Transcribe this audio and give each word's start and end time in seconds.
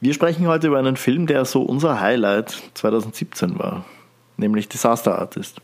Wir 0.00 0.14
sprechen 0.14 0.46
heute 0.46 0.68
über 0.68 0.78
einen 0.78 0.96
Film, 0.96 1.26
der 1.26 1.44
so 1.44 1.62
unser 1.62 2.00
Highlight 2.00 2.56
2017 2.74 3.58
war, 3.58 3.84
nämlich 4.36 4.68
Disaster 4.68 5.18
Artist. 5.18 5.60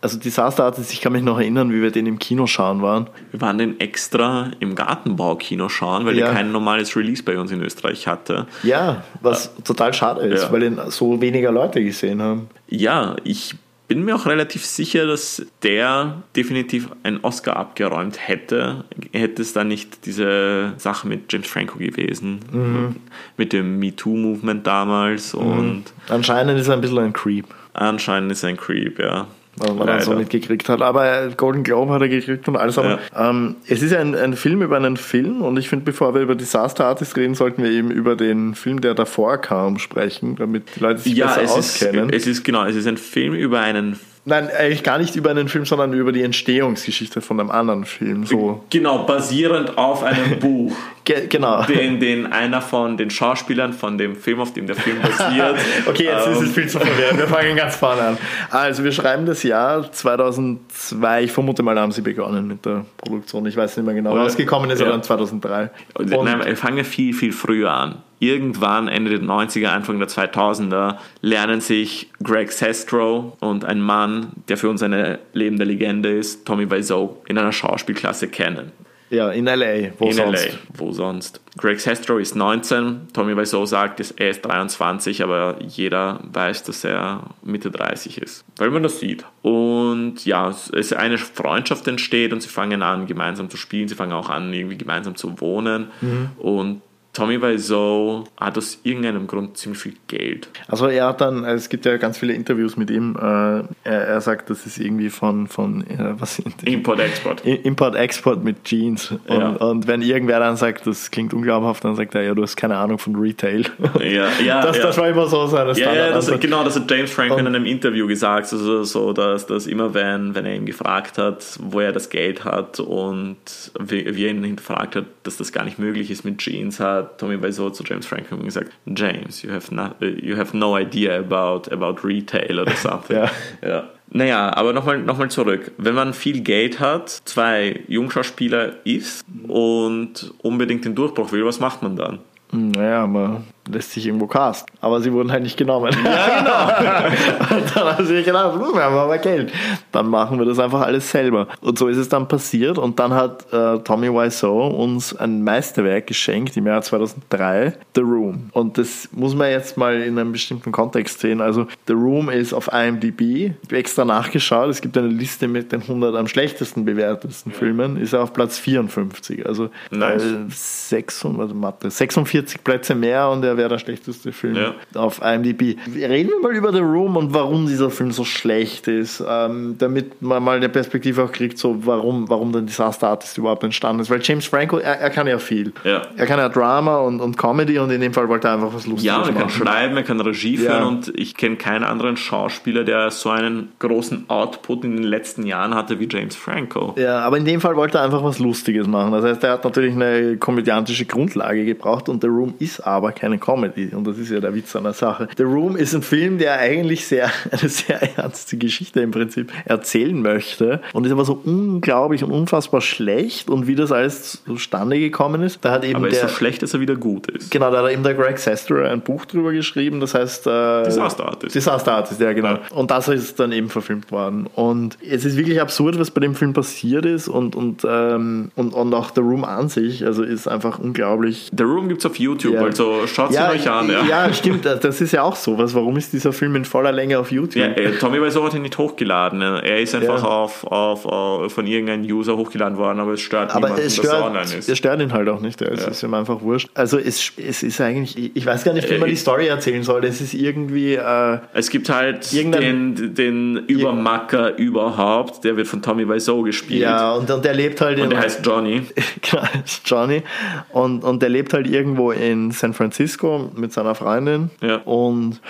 Also 0.00 0.16
Disaster 0.16 0.64
Artist, 0.64 0.92
ich 0.92 1.00
kann 1.00 1.12
mich 1.12 1.22
noch 1.24 1.40
erinnern, 1.40 1.72
wie 1.72 1.82
wir 1.82 1.90
den 1.90 2.06
im 2.06 2.20
Kino 2.20 2.46
schauen 2.46 2.82
waren. 2.82 3.08
Wir 3.32 3.40
waren 3.40 3.58
den 3.58 3.80
extra 3.80 4.52
im 4.60 4.76
Gartenbau-Kino 4.76 5.68
schauen, 5.68 6.06
weil 6.06 6.16
Ja. 6.16 6.26
der 6.26 6.34
kein 6.36 6.52
normales 6.52 6.94
Release 6.94 7.20
bei 7.24 7.36
uns 7.36 7.50
in 7.50 7.60
Österreich 7.62 8.06
hatte. 8.06 8.46
Ja, 8.62 9.02
was 9.20 9.52
total 9.64 9.92
schade 9.92 10.20
ist, 10.20 10.44
Ja. 10.44 10.52
weil 10.52 10.60
den 10.60 10.78
so 10.90 11.20
weniger 11.20 11.50
Leute 11.50 11.82
gesehen 11.82 12.22
haben. 12.22 12.48
Ja, 12.68 13.16
ich 13.24 13.56
bin 13.88 14.04
mir 14.04 14.14
auch 14.14 14.26
relativ 14.26 14.64
sicher, 14.66 15.06
dass 15.06 15.44
der 15.62 16.22
definitiv 16.36 16.88
einen 17.02 17.18
Oscar 17.22 17.56
abgeräumt 17.56 18.18
hätte. 18.28 18.84
Hätte 19.12 19.42
es 19.42 19.54
dann 19.54 19.68
nicht 19.68 20.04
diese 20.06 20.74
Sache 20.76 21.08
mit 21.08 21.32
James 21.32 21.48
Franco 21.48 21.78
gewesen, 21.78 22.40
Mhm. 22.52 22.96
mit 23.38 23.52
dem 23.52 23.78
MeToo-Movement 23.78 24.66
damals 24.66 25.32
und 25.34 25.84
Anscheinend 26.08 26.60
ist 26.60 26.68
er 26.68 26.74
ein 26.74 26.80
bisschen 26.82 26.98
ein 26.98 27.12
Creep, 27.14 27.46
anscheinend 27.72 28.30
ist 28.32 28.42
er 28.42 28.50
ein 28.50 28.56
Creep, 28.58 28.98
ja. 28.98 29.26
Was 29.60 29.74
man 29.74 29.86
dann 29.86 30.00
so 30.00 30.12
mitgekriegt 30.14 30.68
hat. 30.68 30.82
Aber 30.82 31.28
Golden 31.36 31.62
Globe 31.62 31.92
hat 31.92 32.02
er 32.02 32.08
gekriegt 32.08 32.48
und 32.48 32.56
alles. 32.56 32.78
Aber 32.78 32.98
ähm, 33.16 33.56
es 33.66 33.82
ist 33.82 33.92
ja 33.92 34.00
ein, 34.00 34.14
ein 34.14 34.34
Film 34.34 34.62
über 34.62 34.76
einen 34.76 34.96
Film 34.96 35.42
und 35.42 35.56
ich 35.58 35.68
finde, 35.68 35.84
bevor 35.84 36.14
wir 36.14 36.20
über 36.22 36.34
Disaster 36.34 36.86
Artist 36.86 37.16
reden, 37.16 37.34
sollten 37.34 37.62
wir 37.62 37.70
eben 37.70 37.90
über 37.90 38.16
den 38.16 38.54
Film, 38.54 38.80
der 38.80 38.94
davor 38.94 39.38
kam, 39.38 39.78
sprechen, 39.78 40.36
damit 40.36 40.76
die 40.76 40.80
Leute 40.80 41.00
sich 41.00 41.14
Ja, 41.14 41.26
besser 41.26 41.42
es 41.42 41.50
ist, 41.50 41.82
auskennen. 41.82 42.10
es 42.10 42.26
ist 42.26 42.44
genau, 42.44 42.64
es 42.64 42.76
ist 42.76 42.86
ein 42.86 42.96
Film 42.96 43.34
über 43.34 43.60
einen 43.60 43.98
Nein, 44.28 44.50
eigentlich 44.50 44.82
gar 44.82 44.98
nicht 44.98 45.16
über 45.16 45.30
einen 45.30 45.48
Film, 45.48 45.64
sondern 45.64 45.94
über 45.94 46.12
die 46.12 46.22
Entstehungsgeschichte 46.22 47.22
von 47.22 47.40
einem 47.40 47.50
anderen 47.50 47.86
Film. 47.86 48.26
So. 48.26 48.62
genau 48.68 49.04
basierend 49.04 49.78
auf 49.78 50.02
einem 50.02 50.38
Buch. 50.40 50.76
Ge 51.04 51.26
genau. 51.28 51.62
den, 51.64 51.98
den 51.98 52.30
einer 52.30 52.60
von 52.60 52.98
den 52.98 53.08
Schauspielern 53.08 53.72
von 53.72 53.96
dem 53.96 54.16
Film, 54.16 54.40
auf 54.40 54.52
dem 54.52 54.66
der 54.66 54.76
Film 54.76 54.98
basiert. 55.00 55.56
Okay, 55.86 56.04
jetzt 56.04 56.26
ist 56.26 56.38
ähm, 56.38 56.44
es 56.44 56.52
viel 56.52 56.68
zu 56.68 56.78
verwirrend. 56.78 57.18
Wir 57.18 57.26
fangen 57.26 57.56
ganz 57.56 57.76
vorne 57.76 58.02
an. 58.02 58.18
Also, 58.50 58.84
wir 58.84 58.92
schreiben 58.92 59.24
das 59.24 59.42
Jahr 59.42 59.90
2002. 59.90 61.24
Ich 61.24 61.32
vermute 61.32 61.62
mal, 61.62 61.74
da 61.74 61.80
haben 61.80 61.92
sie 61.92 62.02
begonnen 62.02 62.46
mit 62.46 62.66
der 62.66 62.84
Produktion. 62.98 63.46
Ich 63.46 63.56
weiß 63.56 63.78
nicht 63.78 63.86
mehr 63.86 63.94
genau. 63.94 64.12
Oder- 64.12 64.24
Rausgekommen 64.24 64.68
ist 64.68 64.80
ja. 64.80 64.88
dann 64.88 65.02
2003. 65.02 65.70
Und, 65.94 66.10
Nein, 66.10 66.44
wir 66.44 66.56
fangen 66.56 66.84
viel, 66.84 67.14
viel 67.14 67.32
früher 67.32 67.72
an. 67.72 68.02
Irgendwann, 68.20 68.88
Ende 68.88 69.10
der 69.10 69.20
90er, 69.20 69.68
Anfang 69.68 69.98
der 69.98 70.08
2000er, 70.08 70.96
lernen 71.20 71.60
sich 71.60 72.10
Greg 72.22 72.50
Sestro 72.52 73.36
und 73.40 73.64
ein 73.64 73.80
Mann, 73.80 74.32
der 74.48 74.56
für 74.56 74.68
uns 74.68 74.82
eine 74.82 75.18
lebende 75.32 75.64
Legende 75.64 76.10
ist, 76.10 76.44
Tommy 76.46 76.70
Wiseau, 76.70 77.22
in 77.28 77.38
einer 77.38 77.52
Schauspielklasse 77.52 78.28
kennen. 78.28 78.72
ja, 79.10 79.30
in 79.30 79.46
L.A. 79.46 79.90
Wo 79.98 80.06
in 80.06 80.12
sonst? 80.12 80.46
LA. 80.48 80.54
Wo 80.74 80.92
sonst? 80.92 81.40
Greg 81.56 81.80
Sestro 81.80 82.18
ist 82.18 82.36
19, 82.36 83.08
Tommy 83.12 83.36
Wiseau 83.36 83.64
sagt, 83.66 84.00
er 84.16 84.30
ist 84.30 84.42
23, 84.42 85.22
aber 85.22 85.56
jeder 85.66 86.20
weiß, 86.32 86.64
dass 86.64 86.84
er 86.84 87.22
Mitte 87.42 87.70
30 87.70 88.18
ist, 88.18 88.44
weil 88.58 88.70
man 88.70 88.82
das 88.82 89.00
sieht. 89.00 89.24
Und 89.42 90.24
ja, 90.24 90.48
es 90.50 90.68
ist 90.70 90.94
eine 90.94 91.18
Freundschaft 91.18 91.86
entsteht 91.88 92.32
und 92.32 92.42
sie 92.42 92.48
fangen 92.48 92.82
an, 92.82 93.06
gemeinsam 93.06 93.48
zu 93.48 93.56
spielen, 93.56 93.88
sie 93.88 93.94
fangen 93.94 94.12
auch 94.12 94.28
an, 94.28 94.52
irgendwie 94.52 94.76
gemeinsam 94.76 95.16
zu 95.16 95.40
wohnen. 95.40 95.88
Und 96.36 96.82
Tommy 97.18 97.42
Wiseau 97.42 98.22
hat 98.38 98.56
aus 98.56 98.78
irgendeinem 98.84 99.26
Grund 99.26 99.56
ziemlich 99.56 99.82
viel 99.82 99.94
Geld. 100.06 100.48
Also 100.68 100.86
er 100.86 101.06
hat 101.08 101.20
dann, 101.20 101.44
es 101.44 101.68
gibt 101.68 101.84
ja 101.84 101.96
ganz 101.96 102.16
viele 102.16 102.32
Interviews 102.32 102.76
mit 102.76 102.90
ihm, 102.90 103.16
äh, 103.16 103.64
er, 103.82 104.06
er 104.06 104.20
sagt, 104.20 104.50
das 104.50 104.66
ist 104.66 104.78
irgendwie 104.78 105.10
von, 105.10 105.48
von 105.48 105.84
äh, 105.88 106.14
was? 106.16 106.40
Import-Export. 106.64 107.44
Import-Export 107.44 108.44
mit 108.44 108.62
Jeans. 108.62 109.10
Und, 109.10 109.20
Ja. 109.28 109.48
und 109.48 109.88
wenn 109.88 110.00
irgendwer 110.00 110.38
dann 110.38 110.56
sagt, 110.56 110.86
das 110.86 111.10
klingt 111.10 111.34
unglaubhaft, 111.34 111.84
dann 111.84 111.96
sagt 111.96 112.14
er, 112.14 112.22
ja, 112.22 112.34
du 112.34 112.42
hast 112.42 112.54
keine 112.54 112.76
Ahnung 112.76 112.98
von 112.98 113.16
Retail. 113.16 113.64
Ja, 114.00 114.28
ja, 114.44 114.62
das, 114.62 114.76
ja. 114.76 114.84
das 114.84 114.96
war 114.96 115.08
immer 115.08 115.26
so 115.26 115.44
seine 115.48 115.72
Ja, 115.72 115.92
ja 115.92 116.12
das, 116.12 116.30
genau, 116.38 116.62
das 116.62 116.76
hat 116.76 116.88
James 116.88 117.10
Franco 117.10 117.36
in 117.36 117.48
einem 117.48 117.66
Interview 117.66 118.06
gesagt, 118.06 118.52
also 118.52 118.84
so, 118.84 119.12
dass, 119.12 119.44
dass 119.48 119.66
immer 119.66 119.92
wenn, 119.92 120.36
wenn 120.36 120.46
er 120.46 120.54
ihn 120.54 120.66
gefragt 120.66 121.18
hat, 121.18 121.44
wo 121.60 121.80
er 121.80 121.90
das 121.90 122.10
Geld 122.10 122.44
hat 122.44 122.78
und 122.78 123.38
wie, 123.80 124.14
wie 124.14 124.24
er 124.24 124.30
ihn 124.30 124.44
hinterfragt 124.44 124.94
hat, 124.94 125.06
dass 125.24 125.36
das 125.36 125.50
gar 125.50 125.64
nicht 125.64 125.80
möglich 125.80 126.12
ist 126.12 126.24
mit 126.24 126.38
Jeans, 126.38 126.78
hat 126.78 127.07
Tommy 127.16 127.42
Wiseau 127.42 127.70
zu 127.70 127.82
James 127.84 128.06
Franco 128.06 128.36
gesagt, 128.36 128.72
James, 128.86 129.42
you 129.42 129.50
have, 129.50 129.74
no, 129.74 129.90
you 130.00 130.36
have 130.36 130.56
no 130.56 130.78
idea 130.78 131.18
about, 131.18 131.70
about 131.72 132.06
retail 132.06 132.60
oder 132.60 132.72
something. 132.76 133.16
Ja. 133.16 133.30
ja. 133.62 133.88
Naja, 134.10 134.56
aber 134.56 134.72
nochmal 134.72 135.00
noch 135.00 135.18
mal 135.18 135.28
zurück. 135.30 135.72
Wenn 135.76 135.94
man 135.94 136.14
viel 136.14 136.40
Geld 136.40 136.80
hat, 136.80 137.10
zwei 137.10 137.80
Jungschauspieler 137.88 138.76
ist 138.84 139.26
und 139.46 140.32
unbedingt 140.38 140.84
den 140.84 140.94
Durchbruch 140.94 141.30
will, 141.32 141.44
was 141.44 141.60
macht 141.60 141.82
man 141.82 141.96
dann? 141.96 142.20
Naja, 142.50 143.06
man 143.06 143.44
lässt 143.70 143.92
sich 143.92 144.06
irgendwo 144.06 144.26
cast. 144.26 144.66
Aber 144.80 145.00
sie 145.00 145.12
wurden 145.12 145.30
halt 145.32 145.42
nicht 145.42 145.56
genommen. 145.56 145.94
Ja, 146.04 146.38
genau. 146.38 147.56
und 147.56 147.76
dann 147.76 147.96
haben 147.96 148.06
sie 148.06 148.22
gedacht, 148.22 148.54
hm, 148.54 148.74
wir 148.74 148.82
haben 148.82 148.96
aber 148.96 149.18
Geld. 149.18 149.52
Dann 149.92 150.08
machen 150.08 150.38
wir 150.38 150.46
das 150.46 150.58
einfach 150.58 150.82
alles 150.82 151.10
selber. 151.10 151.48
Und 151.60 151.78
so 151.78 151.88
ist 151.88 151.96
es 151.96 152.08
dann 152.08 152.28
passiert. 152.28 152.78
Und 152.78 152.98
dann 152.98 153.12
hat 153.14 153.52
äh, 153.52 153.78
Tommy 153.80 154.08
Wiseau 154.12 154.68
uns 154.68 155.14
ein 155.16 155.42
Meisterwerk 155.42 156.06
geschenkt 156.06 156.56
im 156.56 156.66
Jahr 156.66 156.82
2003, 156.82 157.74
The 157.94 158.00
Room. 158.00 158.50
Und 158.52 158.78
das 158.78 159.08
muss 159.12 159.34
man 159.34 159.50
jetzt 159.50 159.76
mal 159.76 160.00
in 160.00 160.18
einem 160.18 160.32
bestimmten 160.32 160.72
Kontext 160.72 161.20
sehen. 161.20 161.40
Also 161.40 161.66
The 161.86 161.92
Room 161.92 162.30
ist 162.30 162.52
auf 162.52 162.70
IMDb. 162.72 163.20
Ich 163.20 163.52
habe 163.66 163.76
extra 163.76 164.04
nachgeschaut. 164.04 164.70
Es 164.70 164.80
gibt 164.80 164.96
eine 164.96 165.08
Liste 165.08 165.48
mit 165.48 165.72
den 165.72 165.82
100 165.82 166.16
am 166.16 166.26
schlechtesten 166.26 166.84
bewertesten 166.84 167.52
Filmen. 167.52 167.96
Ist 167.96 168.12
er 168.12 168.22
auf 168.22 168.32
Platz 168.32 168.58
54. 168.58 169.46
Also 169.46 169.70
Nice. 169.90 170.22
äh, 170.22 170.36
600, 170.48 171.38
warte, 171.38 171.54
Mathe, 171.54 171.90
46 171.90 172.64
Plätze 172.64 172.94
mehr 172.94 173.28
und 173.28 173.44
er 173.44 173.56
wäre 173.58 173.68
der 173.68 173.78
schlechteste 173.78 174.32
Film 174.32 174.56
Ja. 174.56 174.74
auf 174.94 175.20
IMDb. 175.22 175.76
Reden 175.94 176.30
wir 176.30 176.40
mal 176.40 176.56
über 176.56 176.72
The 176.72 176.78
Room 176.80 177.16
und 177.16 177.34
warum 177.34 177.66
dieser 177.66 177.90
Film 177.90 178.10
so 178.12 178.24
schlecht 178.24 178.88
ist, 178.88 179.22
ähm, 179.28 179.74
damit 179.78 180.22
man 180.22 180.42
mal 180.42 180.56
eine 180.56 180.70
Perspektive 180.70 181.24
auch 181.24 181.32
kriegt, 181.32 181.58
so 181.58 181.84
warum, 181.84 182.30
warum 182.30 182.52
denn 182.52 182.64
Disaster 182.66 183.08
Artist 183.08 183.36
überhaupt 183.36 183.62
entstanden 183.64 184.00
ist. 184.00 184.08
Weil 184.10 184.20
James 184.22 184.46
Franco, 184.46 184.78
er, 184.78 184.98
er 185.00 185.10
kann 185.10 185.26
ja 185.26 185.38
viel. 185.38 185.72
Ja. 185.84 186.02
Er 186.16 186.26
kann 186.26 186.38
ja 186.38 186.48
Drama 186.48 186.98
und, 187.00 187.20
und 187.20 187.36
Comedy 187.36 187.78
und 187.78 187.90
in 187.90 188.00
dem 188.00 188.14
Fall 188.14 188.28
wollte 188.28 188.48
er 188.48 188.54
einfach 188.54 188.72
was 188.72 188.86
Lustiges 188.86 189.04
Ja, 189.04 189.18
und 189.18 189.26
er 189.28 189.32
kann 189.34 189.42
machen. 189.42 189.66
schreiben, 189.66 189.96
er 189.96 190.02
kann 190.04 190.20
Regie 190.20 190.56
führen 190.56 190.72
Ja. 190.80 190.84
und 190.86 191.12
ich 191.16 191.36
kenne 191.36 191.56
keinen 191.56 191.84
anderen 191.84 192.16
Schauspieler, 192.16 192.84
der 192.84 193.10
so 193.10 193.30
einen 193.30 193.72
großen 193.80 194.24
Output 194.28 194.84
in 194.84 194.96
den 194.96 195.02
letzten 195.04 195.44
Jahren 195.46 195.74
hatte 195.74 195.98
wie 196.00 196.08
James 196.10 196.36
Franco. 196.36 196.94
Ja, 196.96 197.18
aber 197.20 197.36
in 197.38 197.44
dem 197.44 197.60
Fall 197.60 197.74
wollte 197.76 197.98
er 197.98 198.04
einfach 198.04 198.22
was 198.22 198.38
Lustiges 198.38 198.86
machen. 198.86 199.12
Das 199.12 199.24
heißt, 199.24 199.42
er 199.44 199.52
hat 199.52 199.64
natürlich 199.64 199.94
eine 199.94 200.36
komödiantische 200.36 201.04
Grundlage 201.04 201.64
gebraucht 201.64 202.08
und 202.08 202.20
The 202.22 202.28
Room 202.28 202.54
ist 202.58 202.80
aber 202.80 203.12
keine 203.12 203.38
Comedy. 203.48 203.88
Und 203.94 204.06
das 204.06 204.18
ist 204.18 204.30
ja 204.30 204.40
der 204.40 204.54
Witz 204.54 204.76
an 204.76 204.84
der 204.84 204.92
Sache. 204.92 205.26
The 205.38 205.42
Room 205.44 205.74
ist 205.76 205.94
ein 205.94 206.02
Film, 206.02 206.36
der 206.36 206.58
eigentlich 206.58 207.06
sehr, 207.06 207.30
eine 207.50 207.68
sehr 207.70 208.18
ernste 208.18 208.58
Geschichte 208.58 209.00
im 209.00 209.10
Prinzip 209.10 209.50
erzählen 209.64 210.20
möchte 210.20 210.82
und 210.92 211.06
ist 211.06 211.12
aber 211.12 211.24
so 211.24 211.40
unglaublich 211.44 212.22
und 212.22 212.30
unfassbar 212.30 212.82
schlecht 212.82 213.48
und 213.48 213.66
wie 213.66 213.74
das 213.74 213.90
alles 213.90 214.42
zustande 214.44 214.98
gekommen 214.98 215.42
ist. 215.42 215.64
Da 215.64 215.72
hat 215.72 215.84
eben 215.84 215.96
Aber 215.96 216.08
er 216.08 216.12
ist 216.12 216.20
der, 216.20 216.28
so 216.28 216.34
schlecht, 216.34 216.62
dass 216.62 216.74
er 216.74 216.80
wieder 216.80 216.96
gut 216.96 217.30
ist. 217.30 217.50
Genau, 217.50 217.70
da 217.70 217.82
hat 217.82 217.90
eben 217.90 218.02
der 218.02 218.14
Greg 218.14 218.38
Sestero 218.38 218.84
ein 218.84 219.00
Buch 219.00 219.24
drüber 219.24 219.52
geschrieben, 219.52 220.00
das 220.00 220.12
heißt 220.14 220.46
äh, 220.46 220.82
Disaster 220.84 221.24
Artist. 221.26 221.54
Disaster 221.54 221.92
Artist, 221.92 222.20
ja 222.20 222.32
genau. 222.34 222.58
Und 222.74 222.90
das 222.90 223.08
ist 223.08 223.40
dann 223.40 223.52
eben 223.52 223.70
verfilmt 223.70 224.12
worden. 224.12 224.46
Und 224.54 224.98
es 225.00 225.24
ist 225.24 225.38
wirklich 225.38 225.60
absurd, 225.60 225.98
was 225.98 226.10
bei 226.10 226.20
dem 226.20 226.34
Film 226.34 226.52
passiert 226.52 227.06
ist 227.06 227.28
und, 227.28 227.56
und, 227.56 227.82
ähm, 227.88 228.50
und, 228.56 228.74
und 228.74 228.92
auch 228.92 229.10
The 229.14 229.22
Room 229.22 229.44
an 229.44 229.70
sich, 229.70 230.04
also 230.04 230.22
ist 230.22 230.46
einfach 230.48 230.78
unglaublich. 230.78 231.50
The 231.56 231.64
Room 231.64 231.88
gibt's 231.88 232.04
auf 232.04 232.18
YouTube, 232.18 232.54
Ja. 232.54 232.62
also 232.62 233.06
schaut 233.06 233.27
Ja, 233.34 233.50
euch 233.50 233.68
an. 233.68 233.88
Ja. 233.90 234.04
ja, 234.04 234.32
stimmt, 234.32 234.64
das 234.64 235.00
ist 235.00 235.12
ja 235.12 235.22
auch 235.22 235.36
sowas. 235.36 235.74
Warum 235.74 235.96
ist 235.96 236.12
dieser 236.12 236.32
Film 236.32 236.56
in 236.56 236.64
voller 236.64 236.92
Länge 236.92 237.18
auf 237.18 237.30
YouTube? 237.30 237.56
Ja, 237.62 237.66
äh, 237.68 237.92
Tommy 237.98 238.20
Wiseau 238.22 238.44
hat 238.44 238.54
ihn 238.54 238.62
nicht 238.62 238.76
hochgeladen. 238.78 239.40
Er 239.42 239.80
ist 239.80 239.94
einfach 239.94 240.22
Ja. 240.22 240.28
auf, 240.28 240.64
auf, 240.64 241.06
auf 241.06 241.52
von 241.52 241.66
irgendeinem 241.66 242.04
User 242.04 242.36
hochgeladen 242.36 242.78
worden, 242.78 243.00
aber 243.00 243.12
es 243.12 243.20
stört 243.20 243.50
Aber 243.54 243.68
niemanden, 243.68 243.86
es 243.86 243.96
dass 243.96 244.06
er 244.06 244.24
online 244.24 244.46
stört, 244.46 244.58
ist. 244.60 244.68
es 244.68 244.78
stört 244.78 245.00
ihn 245.00 245.12
halt 245.12 245.28
auch 245.28 245.40
nicht. 245.40 245.60
Es 245.62 245.86
ist 245.86 246.02
ihm 246.02 246.14
einfach 246.14 246.40
wurscht. 246.42 246.68
Also 246.74 246.98
es, 246.98 247.32
es 247.36 247.62
ist 247.62 247.80
eigentlich, 247.80 248.36
ich 248.36 248.46
weiß 248.46 248.64
gar 248.64 248.72
nicht, 248.74 248.88
wie 248.90 248.98
man 248.98 249.08
Äh, 249.08 249.12
die 249.12 249.16
Story 249.16 249.46
erzählen 249.48 249.82
soll. 249.82 250.04
Es 250.04 250.20
ist 250.20 250.34
irgendwie, 250.34 250.94
äh, 250.94 251.38
Es 251.52 251.70
gibt 251.70 251.88
halt 251.90 252.32
den, 252.32 253.14
den 253.14 253.56
Übermacker 253.66 254.56
überhaupt, 254.58 255.44
der 255.44 255.56
wird 255.56 255.66
von 255.66 255.82
Tommy 255.82 256.08
Wiseau 256.08 256.42
gespielt. 256.42 256.82
ja, 256.82 257.12
und, 257.12 257.30
und 257.30 257.44
der 257.44 257.54
lebt 257.54 257.80
halt 257.80 257.98
Und 257.98 258.04
in, 258.04 258.10
der 258.10 258.20
heißt 258.20 258.44
Johnny. 258.44 258.82
Genau, 259.30 259.42
Johnny. 259.84 260.22
Und, 260.70 261.02
und 261.04 261.20
der 261.22 261.28
lebt 261.28 261.52
halt 261.52 261.66
irgendwo 261.66 262.12
in 262.12 262.50
San 262.52 262.72
Francisco 262.72 263.17
mit 263.54 263.72
seiner 263.72 263.94
Freundin. 263.94 264.50
Ja. 264.60 264.76
Und 264.84 265.40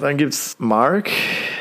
dann 0.00 0.16
gibt's 0.16 0.56
Mark, 0.58 1.10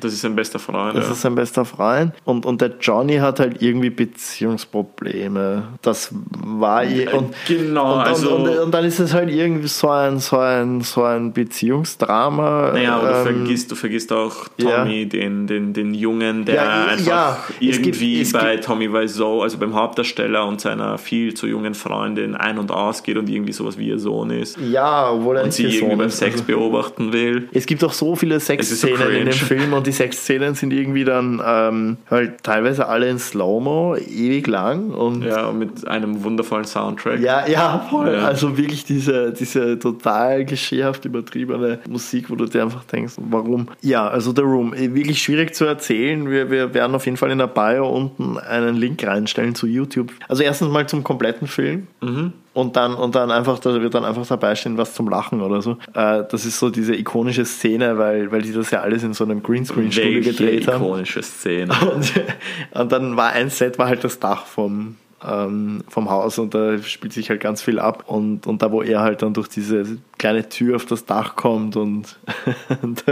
Das 0.01 0.13
ist 0.13 0.21
sein 0.21 0.35
bester 0.35 0.59
Freund. 0.59 0.95
das 0.97 1.05
ja. 1.07 1.11
ist 1.13 1.21
sein 1.21 1.35
bester 1.35 1.65
Freund. 1.65 2.13
Und, 2.25 2.45
und 2.45 2.61
der 2.61 2.73
Johnny 2.79 3.17
hat 3.17 3.39
halt 3.39 3.61
irgendwie 3.61 3.89
Beziehungsprobleme. 3.89 5.63
Das 5.81 6.09
war 6.43 6.83
ihr. 6.83 7.13
Und, 7.13 7.33
genau, 7.47 7.95
und, 7.95 7.99
also- 8.01 8.35
und, 8.35 8.47
und, 8.49 8.57
und 8.59 8.73
dann 8.73 8.85
ist 8.85 8.99
es 8.99 9.13
halt 9.13 9.29
irgendwie 9.29 9.67
so 9.67 9.89
ein, 9.89 10.19
so 10.19 10.37
ein, 10.37 10.81
so 10.81 11.03
ein 11.03 11.33
Beziehungsdrama. 11.33 12.71
Naja, 12.73 12.97
aber 12.97 13.09
du 13.09 13.15
ähm, 13.17 13.23
vergisst, 13.37 13.71
du 13.71 13.75
vergisst 13.75 14.11
auch 14.11 14.47
ja. 14.57 14.79
Tommy, 14.83 15.05
den, 15.07 15.47
den, 15.47 15.73
den 15.73 15.93
Jungen, 15.93 16.45
der 16.45 16.55
Ja, 16.55 16.85
einfach 16.85 17.05
ja, 17.07 17.37
es 17.59 17.81
gibt- 17.81 17.87
irgendwie 17.87 18.21
es 18.21 18.31
bei 18.33 18.57
Tommy 18.57 18.91
Wiseau, 18.91 19.41
also 19.41 19.57
beim 19.57 19.73
Hauptdarsteller 19.75 20.45
und 20.45 20.61
seiner 20.61 20.97
viel 20.97 21.33
zu 21.33 21.47
jungen 21.47 21.73
Freundin 21.73 22.35
ein- 22.35 22.57
und 22.57 22.71
ausgeht 22.71 23.17
und 23.17 23.29
irgendwie 23.29 23.53
sowas 23.53 23.77
wie 23.77 23.87
ihr 23.87 23.99
Sohn 23.99 24.29
ist. 24.31 24.57
Ja, 24.57 25.11
obwohl 25.11 25.37
er 25.37 25.43
Nicht 25.47 25.71
sie 25.71 25.77
irgendwie 25.77 25.95
beim. 25.97 26.09
Sex 26.09 26.33
Also- 26.41 26.43
beobachten 26.45 27.13
will. 27.13 27.49
Es 27.53 27.65
gibt 27.65 27.83
auch 27.83 27.93
so 27.93 28.15
viele 28.15 28.35
ist 28.35 28.47
so 28.47 28.53
Sexszenen 28.53 29.11
in 29.11 29.25
dem. 29.25 29.33
Film 29.33 29.73
und 29.73 29.87
die 29.87 29.91
Sexszenen 29.91 30.55
sind 30.55 30.73
irgendwie 30.73 31.03
dann 31.03 31.41
ähm, 31.45 31.97
halt 32.09 32.43
teilweise 32.43 32.87
alle 32.87 33.09
in 33.09 33.19
Slow-Mo, 33.19 33.95
ewig 33.95 34.47
lang 34.47 34.91
und 34.91 35.23
Ja, 35.23 35.51
mit 35.51 35.87
einem 35.87 36.23
wundervollen 36.23 36.65
Soundtrack. 36.65 37.19
Ja, 37.19 37.47
ja, 37.47 37.85
voll. 37.89 38.13
Ja. 38.13 38.19
Also 38.25 38.57
wirklich 38.57 38.85
diese, 38.85 39.31
diese 39.33 39.77
total 39.79 40.45
klischeehaft 40.45 41.05
übertriebene 41.05 41.79
Musik, 41.89 42.29
wo 42.29 42.35
du 42.35 42.45
dir 42.45 42.63
einfach 42.63 42.83
denkst, 42.85 43.13
warum? 43.17 43.67
Ja, 43.81 44.07
also 44.07 44.33
The 44.35 44.41
Room, 44.41 44.73
eh, 44.73 44.93
wirklich 44.93 45.21
schwierig 45.21 45.53
zu 45.55 45.65
erzählen. 45.65 46.29
Wir, 46.29 46.49
wir 46.51 46.73
werden 46.73 46.95
auf 46.95 47.05
jeden 47.05 47.17
Fall 47.17 47.31
in 47.31 47.37
der 47.37 47.47
Bio 47.47 47.87
unten 47.89 48.37
einen 48.37 48.75
Link 48.75 49.05
reinstellen 49.05 49.55
zu 49.55 49.67
YouTube. 49.67 50.11
Also 50.27 50.43
erstens 50.43 50.69
mal 50.69 50.87
zum 50.87 51.03
kompletten 51.03 51.47
Film. 51.47 51.87
Und 52.57 52.75
dann, 52.75 52.95
und 52.95 53.13
dann 53.13 53.29
einfach, 53.29 53.59
da 53.59 53.79
wird 53.79 53.93
dann 53.93 54.03
einfach 54.03 54.25
dabei 54.25 54.55
stehen, 54.55 54.79
was 54.79 54.95
zum 54.95 55.07
Lachen 55.09 55.43
oder 55.43 55.61
so. 55.61 55.73
Äh, 55.93 56.23
das 56.27 56.43
ist 56.43 56.57
so 56.57 56.71
diese 56.71 56.95
ikonische 56.95 57.45
Szene, 57.45 57.99
weil, 57.99 58.31
weil 58.31 58.41
die 58.41 58.51
das 58.51 58.71
ja 58.71 58.81
alles 58.81 59.03
in 59.03 59.13
so 59.13 59.25
einem 59.25 59.43
Greenscreen-Studio 59.43 60.23
gedreht 60.23 60.67
haben. 60.67 60.83
ikonische 60.83 61.21
Szene. 61.21 61.71
Und, 61.93 62.11
und 62.71 62.91
dann 62.91 63.15
war 63.15 63.29
ein 63.33 63.51
Set, 63.51 63.77
war 63.77 63.87
halt 63.87 64.03
das 64.03 64.17
Dach 64.17 64.47
vom, 64.47 64.95
ähm, 65.23 65.83
vom 65.87 66.09
Haus 66.09 66.39
und 66.39 66.55
da 66.55 66.79
spielt 66.79 67.13
sich 67.13 67.29
halt 67.29 67.41
ganz 67.41 67.61
viel 67.61 67.77
ab. 67.77 68.05
Und, 68.07 68.47
und 68.47 68.63
da, 68.63 68.71
wo 68.71 68.81
er 68.81 69.01
halt 69.01 69.21
dann 69.21 69.35
durch 69.35 69.49
diese 69.49 69.99
kleine 70.17 70.49
Tür 70.49 70.77
auf 70.77 70.87
das 70.87 71.05
Dach 71.05 71.35
kommt 71.35 71.75
und, 71.75 72.17
und 72.81 73.03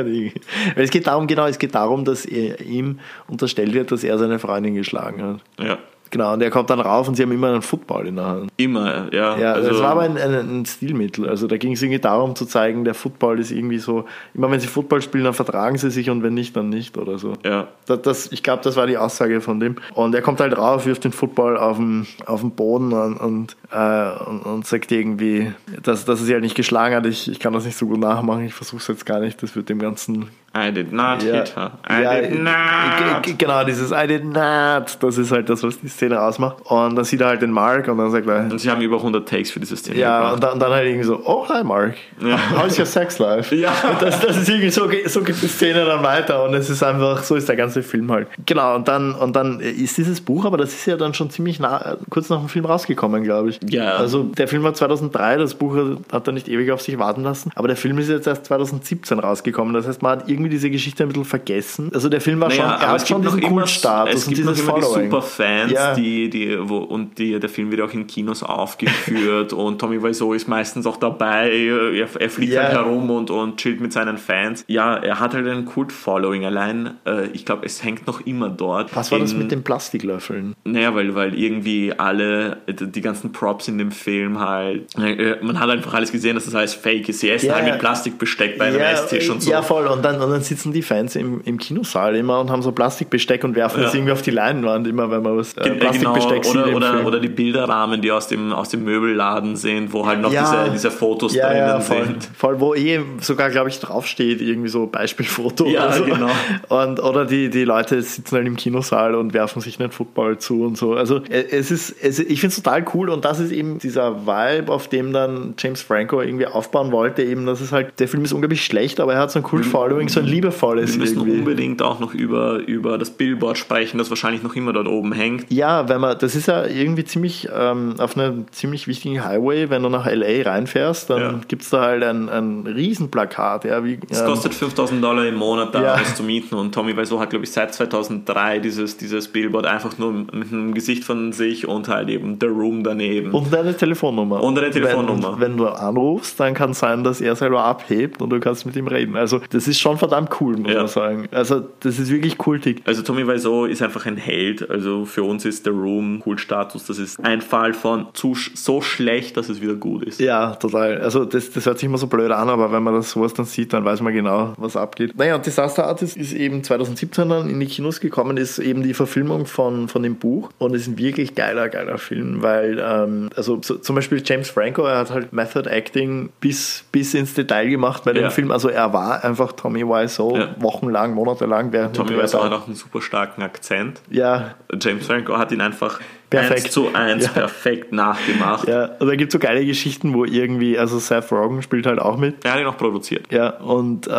es 0.76 0.90
geht 0.90 1.06
darum, 1.06 1.28
genau, 1.28 1.46
es 1.46 1.60
geht 1.60 1.76
darum, 1.76 2.04
dass 2.04 2.26
er, 2.26 2.62
ihm 2.62 3.00
unterstellt 3.28 3.74
wird, 3.74 3.92
dass 3.92 4.04
er 4.04 4.18
seine 4.18 4.40
Freundin 4.40 4.74
geschlagen 4.74 5.22
hat. 5.22 5.42
Ja, 5.64 5.78
Genau, 6.12 6.34
und 6.34 6.42
er 6.42 6.50
kommt 6.50 6.70
dann 6.70 6.80
rauf 6.80 7.08
und 7.08 7.16
sie 7.16 7.24
haben 7.24 7.32
immer 7.32 7.50
einen 7.50 7.62
Football 7.62 8.08
in 8.08 8.16
der 8.16 8.26
Hand. 8.26 8.52
immer, 8.58 9.14
ja. 9.14 9.38
Ja, 9.38 9.54
also, 9.54 9.70
das 9.70 9.80
war 9.80 9.92
aber 9.92 10.02
ein, 10.02 10.18
ein, 10.18 10.62
ein 10.62 10.66
Stilmittel. 10.66 11.28
Also 11.28 11.48
da 11.48 11.58
ging 11.58 11.74
es 11.74 11.82
irgendwie 11.82 12.00
darum 12.00 12.36
zu 12.36 12.46
zeigen, 12.46 12.86
der 12.86 12.94
Football 12.94 13.40
ist 13.40 13.52
irgendwie 13.52 13.80
so, 13.80 14.06
immer 14.34 14.50
wenn 14.52 14.60
sie 14.60 14.68
Football 14.68 15.02
spielen, 15.02 15.24
dann 15.24 15.34
vertragen 15.34 15.78
sie 15.78 15.92
sich 15.92 16.10
und 16.10 16.24
wenn 16.24 16.34
nicht, 16.34 16.56
dann 16.56 16.70
nicht 16.70 16.98
oder 16.98 17.18
so. 17.18 17.34
Ja. 17.44 17.68
Das, 17.86 18.02
das, 18.02 18.32
ich 18.32 18.44
glaube, 18.44 18.64
das 18.64 18.76
war 18.76 18.88
die 18.88 18.98
Aussage 18.98 19.42
von 19.42 19.60
dem. 19.60 19.76
Und 19.94 20.16
er 20.16 20.22
kommt 20.22 20.40
halt 20.40 20.58
rauf, 20.58 20.86
wirft 20.86 21.04
den 21.04 21.12
Football 21.12 21.58
auf 21.58 21.78
den, 21.78 22.08
auf 22.26 22.42
den 22.42 22.52
Boden 22.52 22.94
und, 22.94 23.18
und, 23.18 23.58
äh, 23.72 24.24
und, 24.26 24.42
und 24.42 24.66
sagt 24.66 24.92
irgendwie, 24.92 25.54
dass, 25.84 26.06
dass 26.06 26.20
er 26.22 26.26
sie 26.26 26.34
halt 26.34 26.44
nicht 26.44 26.56
geschlagen 26.56 26.96
hat. 26.96 27.06
Ich, 27.06 27.30
ich 27.30 27.40
kann 27.40 27.54
das 27.54 27.66
nicht 27.66 27.78
so 27.78 27.88
gut 27.88 28.00
nachmachen, 28.00 28.46
ich 28.46 28.54
versuche 28.54 28.82
es 28.82 28.88
jetzt 28.88 29.06
gar 29.06 29.20
nicht. 29.20 29.42
Das 29.42 29.56
wird 29.56 29.70
dem 29.70 29.80
Ganzen. 29.80 30.30
I 30.58 30.72
did 30.72 30.94
not 30.94 31.22
Ja, 31.22 31.34
hit 31.36 31.56
her. 31.56 31.72
I 31.90 32.02
ja, 32.02 32.22
did 32.22 32.42
not. 32.42 33.38
Genau, 33.38 33.64
dieses 33.66 33.92
I 33.92 34.08
did 34.08 34.24
not. 34.24 34.98
Das 35.02 35.18
ist 35.18 35.32
halt 35.32 35.50
das, 35.50 35.64
was 35.64 35.80
die 35.80 35.88
Szene 35.90 36.22
ausmacht. 36.22 36.58
Und 36.66 36.96
dann 36.96 37.04
sieht 37.06 37.22
er 37.22 37.28
halt 37.28 37.42
den 37.42 37.52
Mark 37.52 37.88
und 37.88 37.98
dann 37.98 38.12
sagt 38.12 38.28
er, 38.28 38.42
Und 38.50 38.60
sie 38.60 38.70
haben 38.70 38.82
über 38.82 38.98
100 38.98 39.28
Takes 39.28 39.52
für 39.52 39.60
diese 39.60 39.76
Szene 39.76 40.00
ja, 40.00 40.32
und 40.32 40.44
dann, 40.44 40.54
und 40.54 40.60
dann 40.62 40.72
halt 40.72 40.86
irgendwie 40.88 41.04
so, 41.06 41.22
oh, 41.26 41.48
hi 41.50 41.64
Mark, 41.64 41.96
Ja. 42.22 42.38
how's 42.58 42.80
your 42.80 42.86
sex 42.86 43.20
life? 43.20 43.54
Ja. 43.56 43.72
Und 43.90 44.02
das, 44.02 44.20
das 44.20 44.38
ist 44.38 44.50
irgendwie 44.50 44.70
so, 44.70 44.88
so 45.08 45.22
geht 45.22 45.42
die 45.42 45.48
Szene 45.48 45.86
dann 45.86 46.04
weiter 46.04 46.44
und 46.44 46.54
es 46.54 46.70
ist 46.70 46.84
einfach, 46.84 47.24
so 47.24 47.36
ist 47.36 47.48
der 47.50 47.56
ganze 47.56 47.84
Film 47.84 48.12
halt. 48.12 48.28
Genau, 48.46 48.76
und 48.76 48.88
dann, 48.88 49.14
und 49.14 49.36
dann 49.36 49.60
ist 49.60 49.98
dieses 49.98 50.22
Buch, 50.22 50.46
aber 50.46 50.58
das 50.58 50.74
ist 50.74 50.86
ja 50.86 50.98
dann 50.98 51.14
schon 51.14 51.30
ziemlich 51.30 51.60
nah, 51.60 51.98
kurz 52.10 52.30
nach 52.30 52.40
dem 52.40 52.50
Film 52.50 52.66
rausgekommen, 52.66 53.24
glaube 53.24 53.50
ich. 53.50 53.60
Ja. 53.70 53.96
Also 53.96 54.24
der 54.24 54.48
Film 54.48 54.64
war 54.64 54.74
2003, 54.74 55.38
das 55.38 55.54
Buch 55.56 55.76
hat 56.12 56.28
er 56.28 56.34
nicht 56.34 56.48
ewig 56.48 56.72
auf 56.72 56.82
sich 56.82 56.98
warten 57.00 57.24
lassen, 57.24 57.52
aber 57.56 57.68
der 57.68 57.78
Film 57.78 57.98
ist 58.00 58.10
jetzt 58.10 58.28
erst 58.28 58.46
2017 58.46 59.20
rausgekommen. 59.20 59.74
Das 59.74 59.88
heißt, 59.88 60.02
man 60.02 60.20
hat 60.20 60.30
irgendwie 60.30 60.45
diese 60.50 60.70
Geschichte 60.70 61.04
ein 61.04 61.10
bisschen 61.10 61.26
vergessen. 61.26 61.92
Also 61.94 62.10
der 62.10 62.22
Film 62.22 62.40
war 62.40 62.52
schon, 62.52 62.66
er 62.66 62.88
hat 62.92 63.08
schon 63.08 63.22
diesen 63.22 63.42
Kultstatus 63.42 64.14
es 64.16 64.28
und 64.28 64.34
gibt 64.36 64.46
noch 64.46 64.54
dieses 64.54 64.68
immer 64.68 64.78
die 64.78 64.82
Following. 64.84 65.06
Superfans, 65.12 65.72
Ja. 65.72 65.94
die, 65.96 66.30
die, 66.30 66.58
wo, 66.60 66.78
und 66.78 67.18
die, 67.18 67.40
der 67.40 67.50
Film 67.50 67.72
wird 67.72 67.82
auch 67.82 67.94
in 67.94 68.08
Kinos 68.08 68.44
aufgeführt 68.44 69.54
und 69.54 69.80
Tommy 69.80 70.02
Wiseau 70.02 70.34
ist 70.34 70.48
meistens 70.48 70.86
auch 70.86 70.98
dabei, 70.98 71.50
er, 71.52 72.08
er 72.20 72.30
fliegt 72.30 72.54
Ja. 72.54 72.64
halt 72.64 72.74
herum 72.74 73.10
und, 73.10 73.30
und 73.32 73.58
chillt 73.58 73.80
mit 73.82 73.94
seinen 73.94 74.18
Fans. 74.18 74.64
Ja, 74.68 74.96
er 74.96 75.20
hat 75.20 75.34
halt 75.34 75.48
einen 75.48 75.66
Kult-Following, 75.66 76.46
allein, 76.46 76.92
äh, 77.06 77.28
ich 77.34 77.46
glaube, 77.46 77.66
es 77.66 77.84
hängt 77.84 78.08
noch 78.08 78.22
immer 78.26 78.50
dort. 78.50 78.96
Was 78.96 79.12
war 79.12 79.20
das 79.20 79.32
in- 79.32 79.40
mit 79.40 79.52
den 79.52 79.64
Plastiklöffeln? 79.64 80.56
Naja, 80.64 80.94
weil, 80.96 81.16
weil 81.16 81.38
irgendwie 81.38 81.94
alle, 81.98 82.58
die 82.68 83.02
ganzen 83.02 83.32
Props 83.32 83.68
in 83.68 83.78
dem 83.78 83.92
Film 83.92 84.40
halt, 84.40 84.88
äh, 84.98 85.38
man 85.42 85.60
hat 85.60 85.70
einfach 85.70 85.94
alles 85.94 86.12
gesehen, 86.12 86.36
dass 86.36 86.46
das 86.46 86.56
alles 86.56 86.74
fake 86.74 87.10
ist. 87.10 87.20
Sie 87.20 87.30
essen 87.30 87.48
Ja, 87.48 87.56
halt 87.56 87.66
mit 87.66 87.80
Plastikbesteck 87.80 88.58
bei 88.58 88.66
einem 88.66 88.80
Esstisch 88.80 89.30
und 89.30 89.42
so. 89.42 89.52
Ja, 89.52 89.62
voll. 89.62 89.88
Und 89.88 90.04
dann, 90.04 90.20
und 90.22 90.30
dann 90.32 90.35
sitzen 90.42 90.72
die 90.74 90.82
Fans 90.82 91.16
im, 91.16 91.42
im 91.46 91.58
Kinosaal 91.58 92.16
immer 92.16 92.40
und 92.40 92.50
haben 92.52 92.62
so 92.62 92.72
Plastikbesteck 92.72 93.44
und 93.44 93.56
werfen 93.56 93.80
Ja. 93.80 93.86
das 93.86 93.94
irgendwie 93.96 94.12
auf 94.12 94.22
die 94.22 94.32
Leinwand, 94.32 94.88
immer 94.88 95.10
wenn 95.12 95.22
man 95.24 95.38
was 95.38 95.54
äh, 95.54 95.68
äh, 95.68 95.72
Plastikbesteck 95.76 96.42
genau, 96.44 96.54
sieht. 96.54 96.56
oder, 96.56 96.68
im 96.70 96.76
oder, 96.76 97.06
oder 97.08 97.20
die 97.20 97.28
Bilderrahmen, 97.30 98.02
die 98.02 98.12
aus 98.12 98.28
dem, 98.28 98.54
aus 98.54 98.70
dem 98.70 98.84
Möbelladen 98.84 99.56
sind, 99.56 99.94
wo 99.94 100.06
halt 100.06 100.22
noch 100.22 100.32
Ja. 100.32 100.42
diese, 100.66 100.72
diese 100.74 100.92
Fotos 100.92 101.34
ja, 101.36 101.50
drinnen 101.50 101.82
voll, 101.82 102.06
sind. 102.06 102.30
voll, 102.38 102.60
wo 102.60 102.74
eh 102.76 103.00
sogar, 103.22 103.50
glaube 103.50 103.70
ich, 103.70 103.80
draufsteht, 103.80 104.42
irgendwie 104.42 104.70
so 104.70 104.88
Beispielfoto 104.88 105.68
Ja, 105.68 105.86
oder 105.88 105.94
so. 105.94 106.04
genau. 106.06 106.30
Und, 106.70 107.00
oder 107.02 107.26
die, 107.26 107.50
die 107.50 107.64
Leute 107.64 108.02
sitzen 108.02 108.36
halt 108.36 108.48
im 108.48 108.56
Kinosaal 108.56 109.16
und 109.16 109.34
werfen 109.34 109.62
sich 109.62 109.80
einen 109.80 109.92
Football 109.92 110.38
zu 110.40 110.64
und 110.64 110.78
so. 110.78 110.94
Also 110.96 111.18
äh, 111.30 111.44
es 111.52 111.72
ist, 111.72 111.96
es, 112.02 112.20
ich 112.20 112.40
finde 112.40 112.56
es 112.56 112.62
total 112.62 112.86
cool 112.94 113.10
und 113.10 113.26
das 113.26 113.40
ist 113.40 113.52
eben 113.52 113.80
dieser 113.80 114.26
Vibe, 114.26 114.72
auf 114.72 114.88
dem 114.88 115.14
dann 115.14 115.54
James 115.58 115.82
Franco 115.82 116.22
irgendwie 116.22 116.48
aufbauen 116.48 116.92
wollte, 116.92 117.24
eben, 117.24 117.46
dass 117.46 117.62
es 117.62 117.72
halt, 117.72 118.00
der 118.00 118.08
Film 118.08 118.24
ist 118.24 118.34
unglaublich 118.34 118.64
schlecht, 118.66 119.00
aber 119.00 119.14
er 119.14 119.20
hat 119.20 119.32
so 119.32 119.40
ein 119.40 119.44
Kult-Following, 119.44 120.10
so 120.10 120.20
ein 120.20 120.25
liebevolles 120.26 120.94
Wir 120.94 121.00
müssen 121.00 121.18
irgendwie. 121.20 121.40
unbedingt 121.40 121.82
auch 121.82 122.00
noch 122.00 122.14
über, 122.14 122.58
über 122.66 122.98
das 122.98 123.10
Billboard 123.12 123.58
sprechen, 123.58 123.98
das 123.98 124.10
wahrscheinlich 124.10 124.44
noch 124.44 124.56
immer 124.56 124.74
dort 124.74 124.88
oben 124.88 125.12
hängt. 125.14 125.46
Ja, 125.52 125.88
wenn 125.90 126.02
man, 126.02 126.18
das 126.20 126.36
ist 126.36 126.48
ja 126.48 126.66
irgendwie 126.66 127.04
ziemlich 127.06 127.48
ähm, 127.56 127.96
auf 128.00 128.18
einem 128.18 128.46
ziemlich 128.52 128.88
wichtigen 128.88 129.24
Highway, 129.24 129.70
wenn 129.70 129.84
du 129.84 129.90
nach 129.90 130.06
LA 130.06 130.44
reinfährst, 130.50 131.10
dann 131.10 131.22
Ja. 131.22 131.40
gibt's 131.48 131.70
da 131.70 131.82
halt 131.82 132.04
ein, 132.04 132.30
ein 132.30 132.66
Riesenplakat. 132.68 133.66
Ja, 133.66 133.84
wie, 133.84 134.00
Es 134.10 134.22
ähm, 134.22 134.28
kostet 134.28 134.54
5000 134.54 135.04
Dollar 135.04 135.26
im 135.26 135.36
Monat, 135.36 135.74
da 135.76 135.82
Ja. 135.84 135.94
alles 135.94 136.16
zu 136.16 136.24
mieten. 136.24 136.56
Und 136.56 136.74
Tommy 136.74 136.96
Wiseau 136.98 137.20
hat, 137.20 137.30
glaube 137.30 137.46
ich, 137.46 137.52
seit 137.52 137.74
2003 137.74 138.60
dieses, 138.60 138.98
dieses 138.98 139.28
Billboard 139.28 139.66
einfach 139.66 139.98
nur 139.98 140.12
mit 140.12 140.32
einem 140.52 140.74
Gesicht 140.74 141.04
von 141.04 141.34
sich 141.34 141.68
und 141.68 141.88
halt 141.88 142.10
eben 142.10 142.38
The 142.40 142.48
Room 142.48 142.84
daneben. 142.84 143.32
und 143.32 143.52
deine 143.54 143.76
Telefonnummer. 143.76 144.42
Und 144.44 144.56
deine 144.56 144.72
Telefonnummer. 144.72 145.34
Wenn, 145.40 145.52
wenn 145.52 145.58
du 145.58 145.68
anrufst, 145.68 146.40
dann 146.40 146.54
kann 146.54 146.72
es 146.72 146.80
sein, 146.80 147.04
dass 147.04 147.22
er 147.22 147.36
selber 147.36 147.64
abhebt 147.64 148.22
und 148.22 148.30
du 148.30 148.40
kannst 148.40 148.66
mit 148.66 148.76
ihm 148.76 148.88
reden. 148.88 149.16
Also 149.16 149.42
das 149.52 149.68
ist 149.68 149.80
schon 149.80 149.98
verdammt 150.08 150.30
cool, 150.42 150.58
muss 150.58 150.72
Ja. 150.72 150.78
man 150.80 150.88
sagen. 150.88 151.28
Also 151.32 151.68
das 151.82 152.00
ist 152.00 152.10
wirklich 152.10 152.38
kultig. 152.38 152.82
Also 152.86 153.02
Tommy 153.02 153.28
Wiseau 153.28 153.66
ist 153.66 153.82
einfach 153.82 154.06
ein 154.06 154.18
Held. 154.18 154.70
Also 154.70 155.06
für 155.06 155.24
uns 155.24 155.46
ist 155.46 155.64
The 155.64 155.70
Room 155.72 156.20
Kultstatus. 156.20 156.86
Das 156.86 157.00
ist 157.00 157.20
ein 157.24 157.42
Fall 157.42 157.74
von 157.74 158.08
zu, 158.14 158.36
so 158.36 158.82
schlecht, 158.82 159.38
dass 159.38 159.50
es 159.50 159.62
wieder 159.62 159.76
gut 159.76 160.04
ist. 160.04 160.20
Ja, 160.20 160.56
total. 160.56 161.00
Also 161.02 161.26
das, 161.26 161.52
das 161.52 161.66
hört 161.66 161.80
sich 161.80 161.88
immer 161.88 161.98
so 161.98 162.08
blöd 162.08 162.32
an, 162.32 162.50
aber 162.50 162.72
wenn 162.72 162.84
man 162.84 162.94
das 162.94 163.12
sowas 163.12 163.34
dann 163.34 163.46
sieht, 163.46 163.74
dann 163.74 163.84
weiß 163.86 164.02
man 164.02 164.14
genau, 164.14 164.54
was 164.58 164.76
abgeht. 164.76 165.18
Naja, 165.18 165.36
und 165.36 165.46
Disaster 165.46 165.86
Artist 165.88 166.18
ist 166.18 166.34
eben 166.34 166.64
2017 166.64 167.30
dann 167.30 167.50
in 167.50 167.60
die 167.60 167.66
Kinos 167.66 168.00
gekommen, 168.00 168.38
ist 168.38 168.60
eben 168.60 168.84
die 168.84 168.94
Verfilmung 168.94 169.46
von, 169.46 169.88
von 169.88 170.04
dem 170.04 170.16
Buch 170.16 170.50
und 170.58 170.74
ist 170.76 170.88
ein 170.88 170.98
wirklich 170.98 171.36
geiler, 171.36 171.70
geiler 171.70 171.98
Film, 171.98 172.42
weil 172.42 172.80
ähm, 172.84 173.30
also 173.36 173.60
so, 173.64 173.76
zum 173.76 173.96
Beispiel 173.96 174.22
James 174.26 174.50
Franco, 174.50 174.84
er 174.84 175.00
hat 175.00 175.12
halt 175.12 175.34
Method 175.34 175.70
Acting 175.70 176.30
bis, 176.40 176.84
bis 176.92 177.14
ins 177.14 177.34
Detail 177.34 177.70
gemacht 177.70 178.04
bei 178.06 178.14
dem 178.14 178.24
Ja. 178.24 178.30
Film. 178.30 178.52
Also 178.52 178.70
er 178.70 178.94
war 178.94 179.24
einfach 179.24 179.52
Tommy 179.54 179.82
Wiseau 179.84 179.95
Ja. 180.38 180.56
wochenlang, 180.58 181.14
monatelang 181.14 181.72
während 181.72 181.96
Tommy 181.96 182.18
Wiseau 182.18 182.44
hat 182.44 182.52
auch 182.52 182.68
einen 182.68 182.76
super 182.76 183.02
starken 183.02 183.42
Akzent. 183.42 184.02
Ja, 184.10 184.56
James 184.80 185.06
Franco 185.06 185.38
hat 185.38 185.52
ihn 185.52 185.62
einfach 185.62 186.00
Perfekt. 186.40 186.66
eins 186.66 186.72
zu 186.72 186.94
eins 186.94 187.26
Ja. 187.26 187.32
perfekt 187.32 187.92
nachgemacht. 187.92 188.68
ja. 188.68 188.86
Und 189.00 189.08
da 189.08 189.16
gibt 189.16 189.30
es 189.30 189.34
so 189.34 189.40
geile 189.40 189.66
Geschichten, 189.66 190.14
wo 190.14 190.26
irgendwie, 190.26 190.78
also 190.78 191.00
Seth 191.00 191.32
Rogen 191.32 191.62
spielt 191.62 191.86
halt 191.86 192.00
auch 192.00 192.18
mit. 192.18 192.44
Er 192.46 192.54
hat 192.54 192.60
ihn 192.60 192.66
auch 192.68 192.78
produziert. 192.78 193.32
Ja, 193.32 193.50
und 193.58 194.08
äh, 194.08 194.12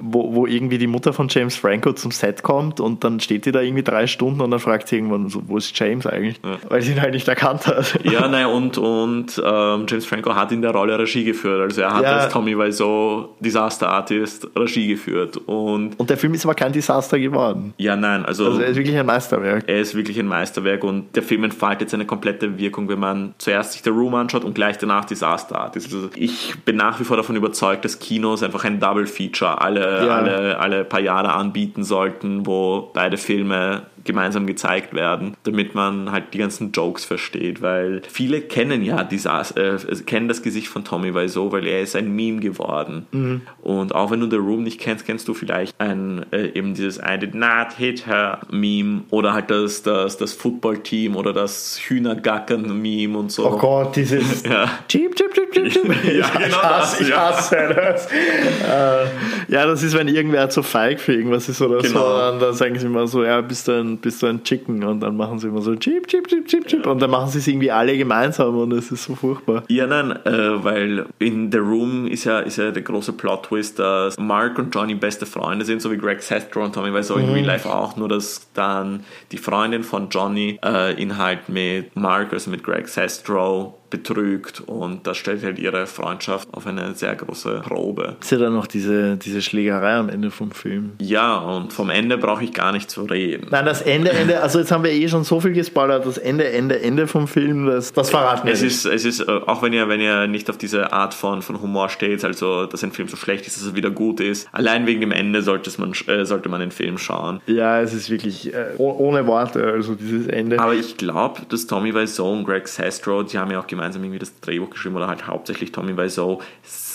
wo, 0.00 0.34
wo 0.34 0.46
irgendwie 0.46 0.78
die 0.78 0.86
Mutter 0.86 1.12
von 1.12 1.28
James 1.28 1.56
Franco 1.56 1.92
zum 1.92 2.10
Set 2.10 2.42
kommt 2.42 2.80
und 2.80 3.04
dann 3.04 3.20
steht 3.20 3.46
die 3.46 3.52
da 3.52 3.60
irgendwie 3.60 3.82
drei 3.82 4.06
Stunden 4.06 4.40
und 4.40 4.50
dann 4.50 4.60
fragt 4.60 4.88
sie 4.88 4.96
irgendwann 4.96 5.28
so, 5.28 5.42
wo 5.46 5.56
ist 5.56 5.78
James 5.78 6.06
eigentlich? 6.06 6.40
Weil 6.68 6.82
sie 6.82 6.92
ihn 6.92 7.00
halt 7.00 7.14
nicht 7.14 7.28
erkannt 7.28 7.66
hat. 7.66 7.98
Ja, 8.04 8.28
naja, 8.28 8.46
und, 8.48 8.78
und 8.78 9.40
ähm, 9.44 9.86
James 9.88 10.06
Franco 10.06 10.34
hat 10.34 10.52
in 10.52 10.62
der 10.62 10.70
Rolle 10.72 10.98
Regie 10.98 11.24
geführt. 11.24 11.60
Also 11.60 11.80
er 11.82 11.94
hat 11.94 12.02
Ja. 12.02 12.16
als 12.18 12.32
Tommy 12.32 12.56
Wiseau 12.58 13.34
Disaster 13.40 13.88
Artist 13.88 14.46
Regie 14.56 14.88
geführt. 14.88 15.36
Und 15.46 15.98
Und 15.98 16.10
der 16.10 16.16
Film 16.16 16.34
ist 16.34 16.44
aber 16.44 16.54
kein 16.54 16.72
Desaster 16.72 17.18
geworden. 17.18 17.74
ja, 17.78 17.96
nein, 17.96 18.24
also, 18.24 18.46
Also 18.46 18.60
er 18.60 18.68
ist 18.68 18.76
wirklich 18.76 18.96
ein 18.96 19.06
Meisterwerk. 19.06 19.64
er 19.66 19.80
ist 19.80 19.94
wirklich 19.94 20.18
ein 20.18 20.26
Meisterwerk 20.26 20.84
und 20.84 21.14
der 21.16 21.22
Film 21.22 21.44
entfaltet 21.58 21.90
seine 21.90 22.06
komplette 22.06 22.56
Wirkung, 22.56 22.88
wenn 22.88 23.00
man 23.00 23.34
zuerst 23.38 23.72
sich 23.72 23.82
The 23.82 23.90
Room 23.90 24.14
anschaut 24.14 24.44
und 24.44 24.54
gleich 24.54 24.78
danach 24.78 25.04
Disaster 25.04 25.60
Artist. 25.60 25.92
Also 25.92 26.08
ich 26.14 26.54
bin 26.64 26.76
nach 26.76 27.00
wie 27.00 27.04
vor 27.04 27.16
davon 27.16 27.34
überzeugt, 27.34 27.84
dass 27.84 27.98
Kinos 27.98 28.44
einfach 28.44 28.64
ein 28.64 28.78
Double 28.78 29.06
Feature 29.06 29.60
alle, 29.60 30.06
ja. 30.06 30.14
alle, 30.14 30.58
alle 30.60 30.84
paar 30.84 31.00
Jahre 31.00 31.32
anbieten 31.32 31.82
sollten, 31.82 32.46
wo 32.46 32.90
beide 32.94 33.16
Filme 33.16 33.82
gemeinsam 34.08 34.46
gezeigt 34.46 34.94
werden, 34.94 35.36
damit 35.44 35.74
man 35.74 36.10
halt 36.10 36.32
die 36.32 36.38
ganzen 36.38 36.72
Jokes 36.72 37.04
versteht, 37.04 37.62
weil 37.62 38.02
viele 38.08 38.40
kennen 38.40 38.82
ja 38.82 39.04
dieses, 39.04 39.52
äh, 39.52 39.76
kennen 40.06 40.28
das 40.28 40.42
Gesicht 40.42 40.68
von 40.68 40.82
Tommy 40.82 41.14
Wiseau, 41.14 41.52
weil 41.52 41.66
er 41.66 41.82
ist 41.82 41.94
ein 41.94 42.10
Meme 42.16 42.40
geworden. 42.40 43.06
Mhm. 43.12 43.42
Und 43.62 43.94
auch 43.94 44.10
wenn 44.10 44.20
du 44.20 44.30
The 44.30 44.36
Room 44.36 44.62
nicht 44.62 44.80
kennst, 44.80 45.04
kennst 45.04 45.28
du 45.28 45.34
vielleicht 45.34 45.78
ein, 45.78 46.24
äh, 46.32 46.48
eben 46.54 46.74
dieses 46.74 46.98
I 46.98 47.18
did 47.18 47.34
not 47.34 47.74
hit 47.76 48.06
her 48.06 48.40
Meme 48.50 49.02
oder 49.10 49.34
halt 49.34 49.50
das, 49.50 49.82
das, 49.82 50.16
das 50.16 50.32
Football-Team 50.32 51.14
oder 51.14 51.34
das 51.34 51.78
Hühnergackern-Meme 51.78 53.16
und 53.16 53.30
so. 53.30 53.46
Oh 53.46 53.58
Gott, 53.58 53.94
dieses 53.94 54.42
ja. 54.48 54.70
Cheep, 54.88 55.14
cheep, 55.16 55.34
cheep, 55.34 55.52
cheep, 55.52 55.70
cheep. 55.70 56.04
ja, 56.18 56.28
genau 56.30 56.46
ich 56.46 56.62
hasse, 56.62 56.98
das, 56.98 57.08
ich 57.08 57.16
hasse 57.16 57.56
ja. 57.56 57.72
das. 57.74 58.06
äh, 58.10 59.52
ja, 59.52 59.66
das 59.66 59.82
ist, 59.82 59.94
wenn 59.94 60.08
irgendwer 60.08 60.48
zu 60.48 60.62
feig 60.62 60.98
für 60.98 61.12
irgendwas 61.12 61.48
ist 61.48 61.60
oder 61.60 61.82
genau. 61.82 62.00
so, 62.00 62.18
dann, 62.18 62.40
dann 62.40 62.54
sagen 62.54 62.78
sie 62.78 62.86
immer 62.86 63.06
so, 63.06 63.22
ja, 63.22 63.42
bist 63.42 63.68
du 63.68 63.72
ein 63.72 63.97
bist 64.00 64.22
du 64.22 64.26
ein 64.26 64.42
Chicken 64.42 64.82
und 64.84 65.00
dann 65.00 65.16
machen 65.16 65.38
sie 65.38 65.48
immer 65.48 65.60
so 65.60 65.74
Chip, 65.76 66.06
Chip, 66.06 66.28
Chip, 66.28 66.46
Chip, 66.46 66.66
Chip 66.66 66.86
und 66.86 67.00
dann 67.00 67.10
machen 67.10 67.30
sie 67.30 67.38
es 67.38 67.46
irgendwie 67.46 67.70
alle 67.70 67.96
gemeinsam 67.96 68.56
und 68.56 68.72
es 68.72 68.90
ist 68.90 69.04
so 69.04 69.14
furchtbar. 69.14 69.64
Ja, 69.68 69.86
nein, 69.86 70.12
äh, 70.24 70.64
weil 70.64 71.06
in 71.18 71.50
The 71.50 71.58
Room 71.58 72.06
ist 72.06 72.24
ja, 72.24 72.40
ist 72.40 72.56
ja 72.56 72.70
der 72.70 72.82
große 72.82 73.12
Plot-Twist, 73.12 73.78
dass 73.78 74.18
Mark 74.18 74.58
und 74.58 74.74
Johnny 74.74 74.94
beste 74.94 75.26
Freunde 75.26 75.64
sind, 75.64 75.82
so 75.82 75.90
wie 75.90 75.98
Greg 75.98 76.22
Sestro 76.22 76.64
und 76.64 76.74
Tommy 76.74 76.92
Wiseau 76.92 77.16
mhm. 77.16 77.24
in 77.24 77.30
Real 77.30 77.46
Life 77.46 77.68
auch, 77.68 77.96
nur 77.96 78.08
dass 78.08 78.48
dann 78.54 79.04
die 79.32 79.38
Freundin 79.38 79.82
von 79.82 80.08
Johnny 80.10 80.58
äh, 80.64 81.00
ihn 81.00 81.18
halt 81.18 81.48
mit 81.48 81.94
Mark, 81.96 82.32
also 82.32 82.50
mit 82.50 82.62
Greg 82.62 82.88
Sestro, 82.88 83.77
betrügt 83.90 84.60
und 84.60 85.06
das 85.06 85.16
stellt 85.16 85.42
halt 85.42 85.58
ihre 85.58 85.86
Freundschaft 85.86 86.48
auf 86.52 86.66
eine 86.66 86.94
sehr 86.94 87.14
große 87.14 87.62
Probe. 87.64 88.16
Ist 88.20 88.30
ja 88.30 88.38
dann 88.38 88.54
noch 88.54 88.66
diese, 88.66 89.16
diese 89.16 89.42
Schlägerei 89.42 89.94
am 89.94 90.08
Ende 90.08 90.30
vom 90.30 90.50
Film. 90.50 90.92
Ja, 91.00 91.36
und 91.38 91.72
vom 91.72 91.90
Ende 91.90 92.18
brauche 92.18 92.44
ich 92.44 92.52
gar 92.52 92.72
nicht 92.72 92.90
zu 92.90 93.04
reden. 93.04 93.48
Nein, 93.50 93.64
das 93.64 93.82
Ende, 93.82 94.10
Ende, 94.10 94.40
also 94.40 94.58
jetzt 94.58 94.70
haben 94.72 94.84
wir 94.84 94.92
eh 94.92 95.08
schon 95.08 95.24
so 95.24 95.40
viel 95.40 95.52
gespoilert, 95.52 96.06
das 96.06 96.18
Ende, 96.18 96.48
Ende, 96.50 96.80
Ende 96.80 97.06
vom 97.06 97.28
Film, 97.28 97.66
das, 97.66 97.92
das 97.92 98.10
verraten 98.10 98.46
wir 98.46 98.54
es 98.54 98.62
nicht. 98.62 98.72
Ist, 98.72 98.86
es 98.86 99.04
ist, 99.04 99.20
äh, 99.20 99.40
auch 99.46 99.62
wenn 99.62 99.72
ihr, 99.72 99.88
wenn 99.88 100.00
ihr 100.00 100.26
nicht 100.26 100.50
auf 100.50 100.58
diese 100.58 100.92
Art 100.92 101.14
von, 101.14 101.42
von 101.42 101.60
Humor 101.60 101.88
steht, 101.88 102.24
also 102.24 102.66
dass 102.66 102.84
ein 102.84 102.92
Film 102.92 103.08
so 103.08 103.16
schlecht 103.16 103.46
ist, 103.46 103.56
dass 103.56 103.68
er 103.68 103.74
wieder 103.74 103.90
gut 103.90 104.20
ist, 104.20 104.48
allein 104.52 104.86
wegen 104.86 105.00
dem 105.00 105.12
Ende 105.12 105.42
sollte 105.42 105.70
man, 105.78 105.92
äh, 106.06 106.24
sollte 106.24 106.48
man 106.48 106.60
den 106.60 106.70
Film 106.70 106.98
schauen. 106.98 107.40
Ja, 107.46 107.80
es 107.80 107.94
ist 107.94 108.10
wirklich 108.10 108.52
äh, 108.52 108.74
ohne 108.78 109.26
Worte, 109.26 109.64
also 109.64 109.94
dieses 109.94 110.26
Ende. 110.26 110.58
Aber 110.58 110.74
ich 110.74 110.96
glaube, 110.96 111.42
dass 111.48 111.66
Tommy 111.66 111.94
Wiseau 111.94 112.32
und 112.32 112.44
Greg 112.44 112.68
Sestro, 112.68 113.22
die 113.22 113.38
haben 113.38 113.50
ja 113.50 113.60
auch 113.60 113.66
gemeinsam 113.78 114.02
irgendwie 114.02 114.18
das 114.18 114.40
Drehbuch 114.40 114.70
geschrieben 114.70 114.96
oder 114.96 115.06
halt 115.06 115.26
hauptsächlich 115.28 115.70
Tommy 115.70 115.96
Wiseau. 115.96 116.42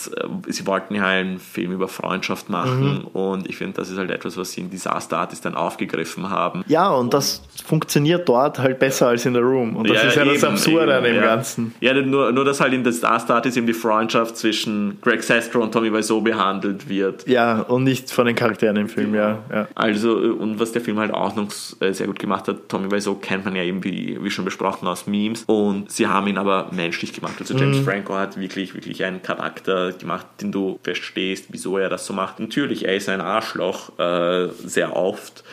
Äh, 0.07 0.27
sie 0.48 0.65
wollten 0.67 0.95
ja 0.95 1.05
einen 1.05 1.39
Film 1.39 1.72
über 1.72 1.88
Freundschaft 1.88 2.50
machen 2.50 3.03
mhm. 3.03 3.07
und 3.13 3.50
ich 3.50 3.57
finde, 3.57 3.74
das 3.77 3.89
ist 3.89 3.98
halt 3.98 4.12
etwas, 4.12 4.38
was 4.38 4.51
sie 4.51 4.62
in 4.62 4.69
Disaster 4.69 5.17
Artist 5.17 5.45
dann 5.45 5.55
aufgegriffen 5.55 6.29
haben. 6.29 6.63
Ja, 6.67 6.89
und, 6.89 7.05
und 7.05 7.13
das 7.13 7.41
funktioniert 7.65 8.27
dort 8.27 8.60
halt 8.60 8.79
besser 8.79 9.07
als 9.07 9.25
in 9.25 9.33
The 9.33 9.39
Room 9.39 9.75
und 9.75 9.89
das 9.89 9.98
ja, 9.98 10.10
ist 10.10 10.15
ja 10.15 10.24
eben, 10.24 10.33
das 10.33 10.43
Absurde 10.43 10.95
an 10.95 11.03
dem 11.03 11.15
ja. 11.15 11.22
Ganzen. 11.22 11.74
Ja, 11.79 11.93
nur, 11.93 12.31
nur, 12.31 12.45
dass 12.45 12.60
halt 12.60 12.74
in 12.74 12.83
Disaster 12.83 13.36
Artist 13.36 13.57
eben 13.57 13.67
die 13.67 13.74
Freundschaft 13.74 14.38
zwischen 14.38 15.00
Greg 15.01 15.24
Sestro 15.24 15.62
und 15.62 15.72
Tommy 15.72 15.93
Wiseau 15.93 16.22
behandelt 16.22 16.89
wird. 16.89 17.27
Ja, 17.27 17.62
und 17.62 17.83
nicht 17.83 18.12
von 18.12 18.25
den 18.25 18.36
Charakteren 18.36 18.77
im 18.77 18.89
Film, 18.89 19.15
ja. 19.15 19.39
ja. 19.51 19.67
Also, 19.75 20.22
äh, 20.22 20.29
und 20.29 20.60
was 20.60 20.72
der 20.72 20.81
Film 20.81 21.00
halt 21.00 21.13
auch 21.13 21.36
noch 21.36 21.48
äh, 21.79 21.93
sehr 21.93 22.07
gut 22.07 22.19
gemacht 22.19 22.48
hat, 22.48 22.69
Tommy 22.69 22.91
Wiseau 22.91 23.15
kennt 23.15 23.45
man 23.45 23.55
ja 23.55 23.63
eben, 23.63 23.83
wie, 23.83 24.17
wie 24.22 24.31
schon 24.31 24.45
besprochen, 24.45 24.88
aus 24.88 25.07
Memes 25.07 25.43
und 25.48 25.91
sie 25.91 26.07
haben 26.07 26.27
ihn 26.27 26.38
aber 26.38 26.67
menschlich 26.72 27.13
gemacht. 27.13 27.36
Also 27.39 27.55
James 27.55 27.77
mhm. 27.77 27.83
Franco 27.83 28.15
hat 28.15 28.39
wirklich, 28.39 28.74
wirklich 28.74 29.03
einen 29.03 29.22
Charakter 29.22 29.92
gemacht, 30.00 30.25
den 30.41 30.51
du 30.51 30.79
verstehst, 30.83 31.45
wieso 31.50 31.77
er 31.77 31.89
das 31.89 32.05
so 32.05 32.13
macht. 32.13 32.39
Natürlich, 32.39 32.85
er 32.85 32.95
ist 32.95 33.09
ein 33.09 33.21
Arschloch, 33.21 33.97
äh, 34.00 34.50
sehr 34.65 34.95
oft. 34.95 35.43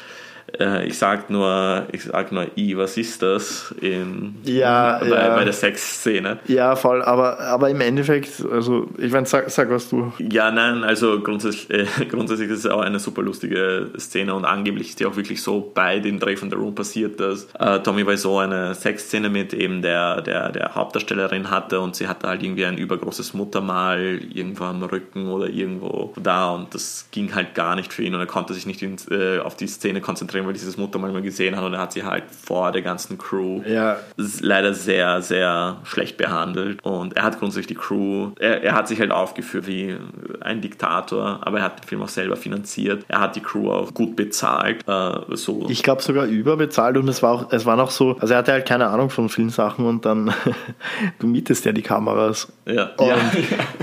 Äh, 0.58 0.86
ich 0.86 0.98
sag 0.98 1.30
nur, 1.30 1.86
ich 1.92 2.04
sag 2.04 2.32
nur, 2.32 2.46
I, 2.56 2.76
was 2.76 2.96
ist 2.96 3.22
das? 3.22 3.74
In, 3.80 4.36
ja, 4.44 4.98
bei, 4.98 5.08
ja. 5.08 5.34
bei 5.34 5.44
der 5.44 5.52
Sexszene. 5.52 6.38
Ja, 6.46 6.76
voll, 6.76 7.02
aber, 7.02 7.38
aber 7.40 7.70
im 7.70 7.80
Endeffekt, 7.80 8.44
also 8.50 8.88
ich 8.98 9.12
meine, 9.12 9.26
sag, 9.26 9.50
sag 9.50 9.70
was 9.70 9.88
du. 9.90 10.12
Ja, 10.18 10.50
nein, 10.50 10.84
also 10.84 11.20
grundsätzlich, 11.20 11.70
äh, 11.70 11.86
grundsätzlich 12.08 12.50
ist 12.50 12.64
es 12.64 12.70
auch 12.70 12.80
eine 12.80 12.98
super 12.98 13.22
lustige 13.22 13.90
Szene 13.98 14.34
und 14.34 14.44
angeblich 14.44 14.90
ist 14.90 15.00
die 15.00 15.06
auch 15.06 15.16
wirklich 15.16 15.42
so 15.42 15.70
bei 15.74 16.00
dem 16.00 16.18
Dreh 16.18 16.36
von 16.36 16.50
The 16.50 16.56
Room 16.56 16.74
passiert, 16.74 17.20
dass 17.20 17.48
äh, 17.58 17.80
Tommy 17.80 18.06
Wiseau 18.06 18.38
eine 18.38 18.74
Sexszene 18.74 19.28
mit 19.28 19.52
eben 19.54 19.82
der, 19.82 20.22
der, 20.22 20.52
der 20.52 20.74
Hauptdarstellerin 20.74 21.50
hatte 21.50 21.80
und 21.80 21.96
sie 21.96 22.08
hatte 22.08 22.28
halt 22.28 22.42
irgendwie 22.42 22.66
ein 22.66 22.78
übergroßes 22.78 23.34
Muttermal 23.34 24.20
irgendwo 24.32 24.64
am 24.64 24.82
Rücken 24.82 25.28
oder 25.28 25.48
irgendwo 25.48 26.12
da 26.20 26.50
und 26.50 26.74
das 26.74 27.08
ging 27.10 27.34
halt 27.34 27.54
gar 27.54 27.76
nicht 27.76 27.92
für 27.92 28.02
ihn 28.02 28.14
und 28.14 28.20
er 28.20 28.26
konnte 28.26 28.54
sich 28.54 28.66
nicht 28.66 28.82
in, 28.82 28.96
äh, 29.10 29.38
auf 29.38 29.56
die 29.56 29.66
Szene 29.66 30.00
konzentrieren 30.00 30.39
extrem, 30.40 30.46
weil 30.46 30.52
dieses 30.52 30.76
Mutter 30.76 30.98
manchmal 30.98 31.22
gesehen 31.22 31.56
hat 31.56 31.64
und 31.64 31.74
er 31.74 31.80
hat 31.80 31.92
sie 31.92 32.04
halt 32.04 32.24
vor 32.30 32.72
der 32.72 32.82
ganzen 32.82 33.18
Crew 33.18 33.62
ja. 33.66 33.96
leider 34.40 34.74
sehr, 34.74 35.22
sehr 35.22 35.78
schlecht 35.84 36.16
behandelt. 36.16 36.82
Und 36.82 37.16
er 37.16 37.22
hat 37.24 37.38
grundsätzlich 37.38 37.68
die 37.68 37.74
Crew, 37.74 38.30
er, 38.38 38.62
er 38.62 38.74
hat 38.74 38.88
sich 38.88 39.00
halt 39.00 39.10
aufgeführt 39.10 39.66
wie 39.66 39.96
ein 40.40 40.60
Diktator, 40.60 41.40
aber 41.42 41.58
er 41.58 41.64
hat 41.64 41.82
den 41.82 41.88
Film 41.88 42.02
auch 42.02 42.08
selber 42.08 42.36
finanziert. 42.36 43.04
Er 43.08 43.20
hat 43.20 43.36
die 43.36 43.40
Crew 43.40 43.70
auch 43.70 43.94
gut 43.94 44.16
bezahlt. 44.16 44.86
Äh, 44.86 45.36
so. 45.36 45.66
Ich 45.68 45.82
glaube 45.82 46.02
sogar 46.02 46.26
überbezahlt 46.26 46.96
und 46.96 47.08
es 47.08 47.22
war 47.22 47.32
auch, 47.32 47.52
es 47.52 47.66
war 47.66 47.76
noch 47.76 47.90
so, 47.90 48.16
also 48.20 48.34
er 48.34 48.38
hatte 48.38 48.52
halt 48.52 48.66
keine 48.66 48.88
Ahnung 48.88 49.10
von 49.10 49.28
vielen 49.28 49.50
Sachen 49.50 49.86
und 49.86 50.04
dann, 50.04 50.32
du 51.18 51.26
mietest 51.26 51.64
ja 51.64 51.72
die 51.72 51.82
Kameras. 51.82 52.48
Ja. 52.66 52.90
Und, 52.96 53.06
ja. 53.06 53.16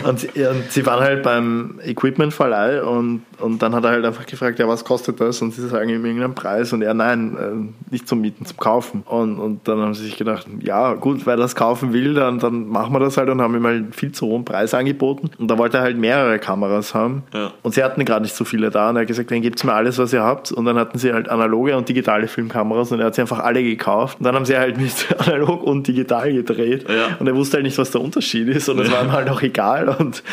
und, 0.07 0.19
sie, 0.19 0.27
und 0.27 0.71
sie 0.71 0.85
waren 0.85 1.01
halt 1.01 1.23
beim 1.23 1.79
Equipmentverleih 1.83 2.81
und, 2.83 3.23
und 3.39 3.61
dann 3.61 3.75
hat 3.75 3.83
er 3.83 3.91
halt 3.91 4.05
einfach 4.05 4.25
gefragt, 4.25 4.59
ja, 4.59 4.67
was 4.67 4.83
kostet 4.83 5.19
das? 5.19 5.41
Und 5.41 5.53
sie 5.53 5.67
sagen 5.67 5.89
ihm 5.89 6.05
irgendeinen 6.05 6.35
Preis 6.35 6.46
Preis 6.47 6.71
und 6.71 6.81
er, 6.81 6.93
nein, 6.93 7.37
äh, 7.37 7.91
nicht 7.91 8.07
zum 8.07 8.21
Mieten, 8.21 8.45
zum 8.45 8.57
Kaufen. 8.57 9.03
Und, 9.05 9.37
und 9.37 9.67
dann 9.67 9.81
haben 9.81 9.93
sie 9.93 10.05
sich 10.05 10.17
gedacht, 10.17 10.47
ja 10.61 10.93
gut, 10.93 11.25
weil 11.25 11.33
er 11.37 11.41
das 11.41 11.55
kaufen 11.55 11.91
will, 11.91 12.13
dann, 12.13 12.39
dann 12.39 12.67
machen 12.67 12.93
wir 12.93 12.99
das 12.99 13.17
halt 13.17 13.29
und 13.29 13.41
haben 13.41 13.53
ihm 13.55 13.65
halt 13.65 13.93
viel 13.95 14.13
zu 14.13 14.27
hohen 14.27 14.45
Preis 14.45 14.73
angeboten. 14.73 15.29
Und 15.37 15.49
da 15.49 15.57
wollte 15.57 15.77
er 15.77 15.83
halt 15.83 15.97
mehrere 15.97 16.39
Kameras 16.39 16.93
haben. 16.93 17.23
Ja. 17.33 17.51
Und 17.63 17.73
sie 17.73 17.83
hatten 17.83 18.05
gerade 18.05 18.23
nicht 18.23 18.35
so 18.35 18.45
viele 18.45 18.69
da. 18.69 18.89
Und 18.89 18.95
er 18.95 19.01
hat 19.01 19.07
gesagt, 19.07 19.29
dann 19.29 19.41
gebt 19.41 19.61
mir 19.63 19.73
alles, 19.73 19.97
was 19.97 20.13
ihr 20.13 20.23
habt. 20.23 20.53
Und 20.53 20.63
dann 20.63 20.77
hatten 20.77 20.97
sie 20.97 21.11
halt 21.11 21.27
analoge 21.27 21.75
und 21.75 21.89
digitale 21.89 22.27
Filmkameras 22.29 22.93
und 22.93 23.01
er 23.01 23.07
hat 23.07 23.15
sie 23.15 23.21
einfach 23.21 23.39
alle 23.39 23.61
gekauft. 23.61 24.19
Und 24.19 24.25
dann 24.25 24.35
haben 24.35 24.45
sie 24.45 24.57
halt 24.57 24.77
mit 24.77 24.93
analog 25.19 25.63
und 25.63 25.85
digital 25.85 26.31
gedreht. 26.31 26.85
Ja. 26.89 27.17
Und 27.19 27.27
er 27.27 27.35
wusste 27.35 27.57
halt 27.57 27.65
nicht, 27.65 27.77
was 27.77 27.91
der 27.91 27.99
Unterschied 27.99 28.47
ist. 28.47 28.69
Und 28.69 28.79
es 28.79 28.87
ja. 28.87 28.93
war 28.93 29.03
ihm 29.03 29.11
halt 29.11 29.29
auch 29.29 29.41
egal. 29.41 29.89
Und 29.89 30.23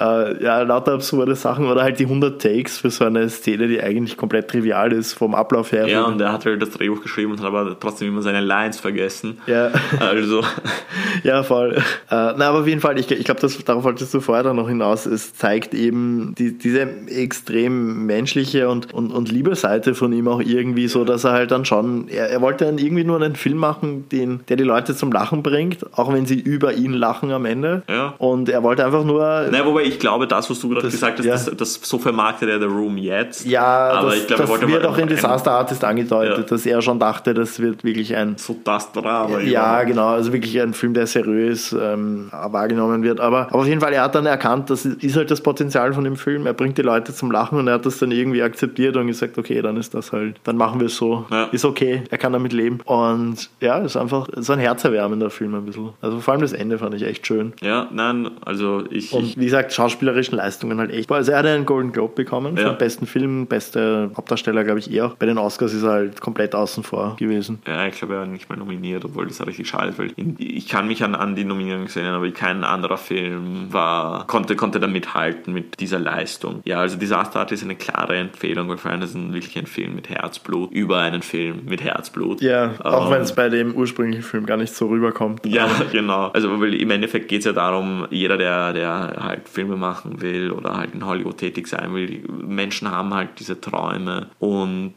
äh, 0.00 0.42
ja, 0.42 0.62
lauter 0.62 0.94
absurde 0.94 1.36
Sachen. 1.36 1.66
Oder 1.66 1.82
halt 1.82 2.00
die 2.00 2.06
100 2.06 2.42
Takes 2.42 2.78
für 2.78 2.90
so 2.90 3.04
eine 3.04 3.28
Szene, 3.28 3.68
die 3.68 3.80
eigentlich 3.80 4.16
komplett 4.16 4.48
trivial 4.48 4.92
ist 4.92 5.12
vom 5.12 5.36
Ablauf 5.36 5.51
Ablauf 5.52 5.72
her. 5.72 5.86
Ja, 5.86 6.04
und 6.04 6.20
er 6.20 6.32
hat 6.32 6.46
halt 6.46 6.62
das 6.62 6.70
Drehbuch 6.70 7.02
geschrieben 7.02 7.32
und 7.32 7.40
hat 7.40 7.46
aber 7.46 7.78
trotzdem 7.78 8.08
immer 8.08 8.22
seine 8.22 8.40
Lines 8.40 8.80
vergessen. 8.80 9.38
Ja. 9.46 9.70
Also. 10.00 10.42
ja, 11.22 11.42
voll. 11.42 11.74
Äh, 11.74 11.80
na, 12.10 12.48
aber 12.48 12.60
auf 12.60 12.66
jeden 12.66 12.80
Fall, 12.80 12.98
ich, 12.98 13.10
ich 13.10 13.24
glaube, 13.24 13.40
darauf 13.64 13.84
wolltest 13.84 14.12
du 14.12 14.20
vorher 14.20 14.42
dann 14.42 14.56
noch 14.56 14.68
hinaus. 14.68 15.06
Es 15.06 15.34
zeigt 15.34 15.74
eben 15.74 16.34
die, 16.36 16.56
diese 16.56 16.80
extrem 17.08 18.06
menschliche 18.06 18.68
und, 18.68 18.92
und, 18.92 19.10
und 19.12 19.30
liebe 19.30 19.54
Seite 19.54 19.94
von 19.94 20.12
ihm 20.12 20.28
auch 20.28 20.40
irgendwie 20.40 20.88
so, 20.88 21.04
dass 21.04 21.24
er 21.24 21.32
halt 21.32 21.50
dann 21.50 21.64
schon, 21.64 22.08
er, 22.08 22.30
er 22.30 22.40
wollte 22.40 22.64
dann 22.64 22.78
irgendwie 22.78 23.04
nur 23.04 23.16
einen 23.16 23.36
Film 23.36 23.58
machen, 23.58 24.08
den, 24.10 24.40
der 24.48 24.56
die 24.56 24.64
Leute 24.64 24.94
zum 24.96 25.12
Lachen 25.12 25.42
bringt, 25.42 25.86
auch 25.96 26.12
wenn 26.12 26.26
sie 26.26 26.40
über 26.40 26.72
ihn 26.72 26.92
lachen 26.92 27.30
am 27.30 27.44
Ende. 27.44 27.82
Ja. 27.88 28.14
Und 28.18 28.48
er 28.48 28.62
wollte 28.62 28.84
einfach 28.84 29.04
nur. 29.04 29.22
Naja, 29.50 29.64
wobei 29.64 29.82
ich 29.82 29.98
glaube, 29.98 30.26
das, 30.26 30.50
was 30.50 30.58
du 30.60 30.70
gerade 30.70 30.88
gesagt 30.88 31.18
hast, 31.18 31.26
ja. 31.26 31.32
das, 31.32 31.50
das, 31.56 31.80
so 31.82 31.98
vermarktet 31.98 32.48
er 32.48 32.58
The 32.58 32.66
Room 32.66 32.96
jetzt. 32.96 33.46
Ja, 33.46 33.62
aber 33.62 34.10
das, 34.10 34.18
ich 34.18 34.26
glaube, 34.26 34.42
er 34.42 34.48
wollte 34.48 34.68
wird 34.68 34.86
auch 34.86 34.98
in 34.98 35.08
Disaster 35.08 35.41
Artist 35.50 35.84
angedeutet, 35.84 36.38
ja. 36.38 36.42
dass 36.44 36.66
er 36.66 36.82
schon 36.82 36.98
dachte, 36.98 37.34
das 37.34 37.60
wird 37.60 37.84
wirklich 37.84 38.14
ein. 38.16 38.36
So 38.36 38.56
das 38.64 38.92
Drama. 38.92 39.40
Ja, 39.40 39.82
genau, 39.84 40.08
also 40.08 40.32
wirklich 40.32 40.60
ein 40.60 40.74
Film, 40.74 40.94
der 40.94 41.06
seriös 41.06 41.72
ähm, 41.72 42.30
wahrgenommen 42.30 43.02
wird. 43.02 43.20
Aber, 43.20 43.48
aber 43.48 43.54
auf 43.54 43.66
jeden 43.66 43.80
Fall, 43.80 43.92
er 43.92 44.02
hat 44.02 44.14
dann 44.14 44.26
erkannt, 44.26 44.70
das 44.70 44.84
ist 44.84 45.16
halt 45.16 45.30
das 45.30 45.40
Potenzial 45.40 45.92
von 45.92 46.04
dem 46.04 46.16
Film. 46.16 46.46
Er 46.46 46.54
bringt 46.54 46.78
die 46.78 46.82
Leute 46.82 47.14
zum 47.14 47.30
Lachen 47.30 47.58
und 47.58 47.68
er 47.68 47.74
hat 47.74 47.86
das 47.86 47.98
dann 47.98 48.12
irgendwie 48.12 48.42
akzeptiert 48.42 48.96
und 48.96 49.06
gesagt, 49.06 49.38
okay, 49.38 49.62
dann 49.62 49.76
ist 49.76 49.94
das 49.94 50.12
halt, 50.12 50.36
dann 50.44 50.56
machen 50.56 50.80
wir 50.80 50.86
es 50.86 50.96
so. 50.96 51.26
Ja. 51.30 51.44
Ist 51.52 51.64
okay, 51.64 52.02
er 52.10 52.18
kann 52.18 52.32
damit 52.32 52.52
leben. 52.52 52.80
Und 52.84 53.50
ja, 53.60 53.78
ist 53.78 53.96
einfach 53.96 54.28
so 54.36 54.52
ein 54.52 54.58
herzerwärmender 54.58 55.30
Film 55.30 55.54
ein 55.54 55.64
bisschen. 55.64 55.90
Also 56.00 56.20
vor 56.20 56.32
allem 56.32 56.42
das 56.42 56.52
Ende 56.52 56.78
fand 56.78 56.94
ich 56.94 57.02
echt 57.02 57.26
schön. 57.26 57.52
Ja, 57.60 57.88
nein, 57.92 58.30
also 58.44 58.84
ich. 58.90 59.12
Und 59.12 59.36
wie 59.36 59.44
gesagt, 59.44 59.72
schauspielerischen 59.72 60.36
Leistungen 60.36 60.78
halt 60.78 60.90
echt. 60.92 61.10
Also 61.10 61.32
er 61.32 61.38
hat 61.38 61.46
einen 61.46 61.66
Golden 61.66 61.92
Globe 61.92 62.14
bekommen 62.14 62.56
ja. 62.56 62.62
für 62.62 62.68
den 62.70 62.78
besten 62.78 63.06
Film, 63.06 63.46
beste 63.46 64.10
Hauptdarsteller, 64.16 64.64
glaube 64.64 64.78
ich, 64.78 64.92
eher. 64.92 65.12
Bei 65.18 65.26
den 65.26 65.31
den 65.34 65.38
Oscars 65.38 65.72
ist 65.72 65.82
er 65.82 65.90
halt 65.90 66.20
komplett 66.20 66.54
außen 66.54 66.82
vor 66.84 67.16
gewesen. 67.16 67.60
Ja, 67.66 67.86
ich 67.86 67.98
glaube, 67.98 68.14
er 68.14 68.20
war 68.20 68.26
nicht 68.26 68.48
mal 68.48 68.56
nominiert, 68.56 69.04
obwohl 69.04 69.26
das 69.26 69.44
richtig 69.46 69.68
schade 69.68 69.90
ist, 69.90 69.98
weil 69.98 70.12
ich 70.38 70.68
kann 70.68 70.86
mich 70.86 71.02
an, 71.02 71.14
an 71.14 71.34
die 71.34 71.44
Nominierung 71.44 71.88
sehen, 71.88 72.06
aber 72.06 72.30
kein 72.30 72.64
anderer 72.64 72.98
Film 72.98 73.72
war, 73.72 74.26
konnte, 74.26 74.56
konnte 74.56 74.78
da 74.80 74.86
mithalten 74.86 75.52
mit 75.52 75.80
dieser 75.80 75.98
Leistung. 75.98 76.60
Ja, 76.64 76.78
also 76.80 76.96
Disaster 76.96 77.40
Art 77.40 77.52
ist 77.52 77.62
eine 77.62 77.76
klare 77.76 78.16
Empfehlung, 78.16 78.68
weil 78.68 78.78
allem 78.92 79.02
ist 79.02 79.14
wirklich 79.32 79.58
ein 79.58 79.66
Film 79.66 79.94
mit 79.94 80.08
Herzblut 80.08 80.70
über 80.72 81.00
einen 81.00 81.22
Film 81.22 81.62
mit 81.66 81.82
Herzblut. 81.82 82.40
Ja, 82.40 82.74
auch 82.82 83.06
Ähm, 83.06 83.12
wenn 83.12 83.22
es 83.22 83.34
bei 83.34 83.48
dem 83.48 83.74
ursprünglichen 83.74 84.22
Film 84.22 84.46
gar 84.46 84.56
nicht 84.56 84.74
so 84.74 84.88
rüberkommt. 84.88 85.40
Ja, 85.52 85.68
genau. 85.92 86.28
Also 86.28 86.60
weil 86.60 86.72
im 86.74 86.90
Endeffekt 86.90 87.28
geht 87.28 87.40
es 87.40 87.44
ja 87.44 87.52
darum, 87.52 88.06
jeder, 88.10 88.38
der, 88.38 88.72
der 88.72 89.16
halt 89.20 89.48
Filme 89.48 89.76
machen 89.76 90.22
will 90.22 90.50
oder 90.50 90.78
halt 90.78 90.94
in 90.94 91.04
Hollywood 91.04 91.36
tätig 91.36 91.66
sein 91.66 91.92
will, 91.94 92.22
Menschen 92.26 92.90
haben 92.90 93.12
halt 93.12 93.30
diese 93.38 93.60
Träume 93.60 94.28
und 94.38 94.94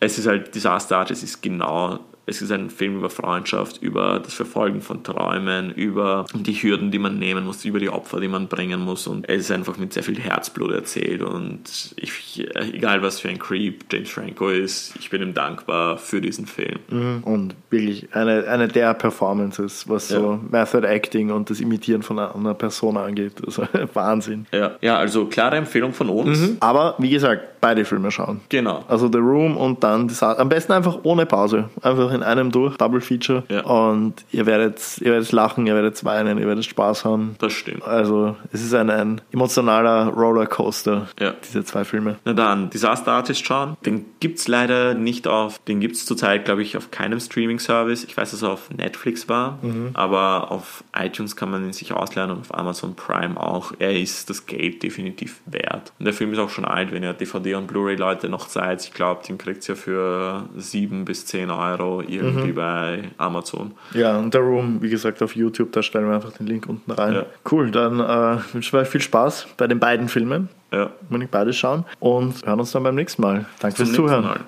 es 0.00 0.18
ist 0.18 0.26
halt 0.26 0.54
Disaster 0.54 0.98
Art, 0.98 1.10
es 1.10 1.22
ist 1.22 1.42
genau 1.42 2.00
es 2.24 2.40
ist 2.40 2.52
ein 2.52 2.70
Film 2.70 2.98
über 2.98 3.10
Freundschaft, 3.10 3.82
über 3.82 4.20
das 4.20 4.34
Verfolgen 4.34 4.80
von 4.80 5.02
Träumen, 5.02 5.72
über 5.72 6.24
die 6.34 6.52
Hürden, 6.54 6.92
die 6.92 7.00
man 7.00 7.18
nehmen 7.18 7.44
muss, 7.44 7.64
über 7.64 7.80
die 7.80 7.90
Opfer, 7.90 8.20
die 8.20 8.28
man 8.28 8.46
bringen 8.46 8.80
muss. 8.80 9.08
Und 9.08 9.28
es 9.28 9.42
ist 9.42 9.50
einfach 9.50 9.76
mit 9.76 9.92
sehr 9.92 10.04
viel 10.04 10.20
Herzblut 10.20 10.72
erzählt. 10.72 11.22
Und 11.22 11.94
ich, 11.96 12.48
egal 12.54 13.02
was 13.02 13.18
für 13.18 13.28
ein 13.28 13.40
Creep 13.40 13.84
James 13.90 14.10
Franco 14.10 14.48
ist, 14.48 14.94
ich 15.00 15.10
bin 15.10 15.20
ihm 15.20 15.34
dankbar 15.34 15.98
für 15.98 16.20
diesen 16.20 16.46
Film. 16.46 16.78
Und 17.24 17.56
wirklich 17.70 18.14
eine, 18.14 18.46
eine 18.46 18.68
der 18.68 18.94
Performances, 18.94 19.88
was 19.88 20.08
so 20.08 20.40
Method 20.48 20.86
Acting 20.86 21.32
und 21.32 21.50
das 21.50 21.60
Imitieren 21.60 22.02
von 22.02 22.18
einer, 22.18 22.54
Person 22.54 22.96
angeht. 22.96 23.42
Also 23.44 23.66
Wahnsinn. 23.94 24.46
Ja, 24.52 24.76
ja 24.80 24.96
also 24.96 25.26
klare 25.26 25.56
Empfehlung 25.56 25.92
von 25.92 26.08
uns. 26.08 26.56
Aber 26.60 26.94
wie 26.98 27.10
gesagt, 27.10 27.51
beide 27.62 27.86
Filme 27.86 28.10
schauen. 28.10 28.40
Genau. 28.50 28.84
Also 28.88 29.10
The 29.10 29.18
Room 29.18 29.56
und 29.56 29.82
dann 29.82 30.08
Disaster. 30.08 30.38
Am 30.42 30.50
besten 30.50 30.72
einfach 30.72 30.98
ohne 31.04 31.24
Pause. 31.24 31.70
Einfach 31.80 32.12
in 32.12 32.22
einem 32.22 32.50
durch, 32.50 32.76
Double 32.76 33.00
Feature. 33.00 33.44
Ja. 33.48 33.62
Und 33.64 34.24
ihr 34.32 34.44
werdet, 34.46 34.98
ihr 35.00 35.12
werdet 35.12 35.32
lachen, 35.32 35.66
ihr 35.66 35.74
werdet 35.74 36.04
weinen, 36.04 36.38
ihr 36.38 36.46
werdet 36.46 36.64
Spaß 36.66 37.04
haben. 37.06 37.36
Das 37.38 37.52
stimmt. 37.54 37.84
Also 37.86 38.36
es 38.52 38.62
ist 38.62 38.74
ein, 38.74 38.90
ein 38.90 39.20
emotionaler 39.32 40.08
Rollercoaster, 40.08 41.06
Ja. 41.20 41.34
diese 41.44 41.64
zwei 41.64 41.84
Filme. 41.84 42.16
Na 42.24 42.32
dann, 42.32 42.68
Disaster 42.70 43.12
Artist 43.12 43.46
schauen. 43.46 43.76
Den 43.86 44.04
gibt's 44.20 44.48
leider 44.48 44.94
nicht 44.94 45.28
auf, 45.28 45.58
den 45.60 45.80
gibt's 45.80 46.04
zurzeit, 46.04 46.44
glaube 46.44 46.62
ich, 46.62 46.76
auf 46.76 46.90
keinem 46.90 47.20
Streaming-Service. 47.20 48.04
Ich 48.04 48.16
weiß, 48.16 48.32
dass 48.32 48.42
er 48.42 48.50
auf 48.50 48.70
Netflix 48.70 49.28
war, 49.28 49.58
aber 49.94 50.50
auf 50.50 50.82
iTunes 50.98 51.36
kann 51.36 51.50
man 51.50 51.64
ihn 51.64 51.72
sich 51.72 51.92
ausleihen 51.92 52.30
und 52.32 52.40
auf 52.40 52.54
Amazon 52.58 52.94
Prime 52.96 53.38
auch. 53.40 53.72
Er 53.78 53.96
ist 53.98 54.28
das 54.30 54.46
Geld 54.46 54.82
definitiv 54.82 55.40
wert. 55.46 55.92
Und 56.00 56.06
der 56.06 56.12
Film 56.14 56.32
ist 56.32 56.38
auch 56.40 56.50
schon 56.50 56.64
alt, 56.64 56.90
wenn 56.92 57.02
ihr 57.04 57.12
DVD- 57.14 57.51
und 57.58 57.66
Blu-ray-Leute 57.66 58.28
noch 58.28 58.48
seid. 58.48 58.82
Ich 58.82 58.92
glaube, 58.92 59.22
den 59.26 59.38
kriegt 59.38 59.68
ihr 59.68 59.76
für 59.76 60.44
7 60.56 61.04
bis 61.04 61.26
10 61.26 61.50
Euro 61.50 62.02
irgendwie 62.06 62.52
bei 62.52 63.04
Amazon. 63.18 63.72
Ja, 63.94 64.18
und 64.18 64.32
The 64.32 64.38
Room, 64.38 64.82
wie 64.82 64.90
gesagt, 64.90 65.22
auf 65.22 65.36
YouTube, 65.36 65.72
da 65.72 65.82
stellen 65.82 66.08
wir 66.08 66.14
einfach 66.14 66.32
den 66.32 66.46
Link 66.46 66.68
unten 66.68 66.90
rein. 66.90 67.14
Ja. 67.14 67.26
Cool, 67.50 67.70
dann 67.70 68.00
äh, 68.00 68.38
wünschen 68.52 68.72
wir 68.72 68.80
euch 68.80 68.88
viel 68.88 69.00
Spaß 69.00 69.48
bei 69.56 69.66
den 69.66 69.80
beiden 69.80 70.08
Filmen. 70.08 70.48
Ja. 70.72 70.90
Unbedingt 71.02 71.30
beide 71.30 71.52
schauen 71.52 71.84
und 72.00 72.46
hören 72.46 72.60
uns 72.60 72.72
dann 72.72 72.82
beim 72.82 72.94
nächsten 72.94 73.20
Mal. 73.20 73.44
Danke 73.60 73.76
Zum 73.76 73.86
fürs 73.86 73.96
Zuhören. 73.96 74.24
Mal. 74.24 74.40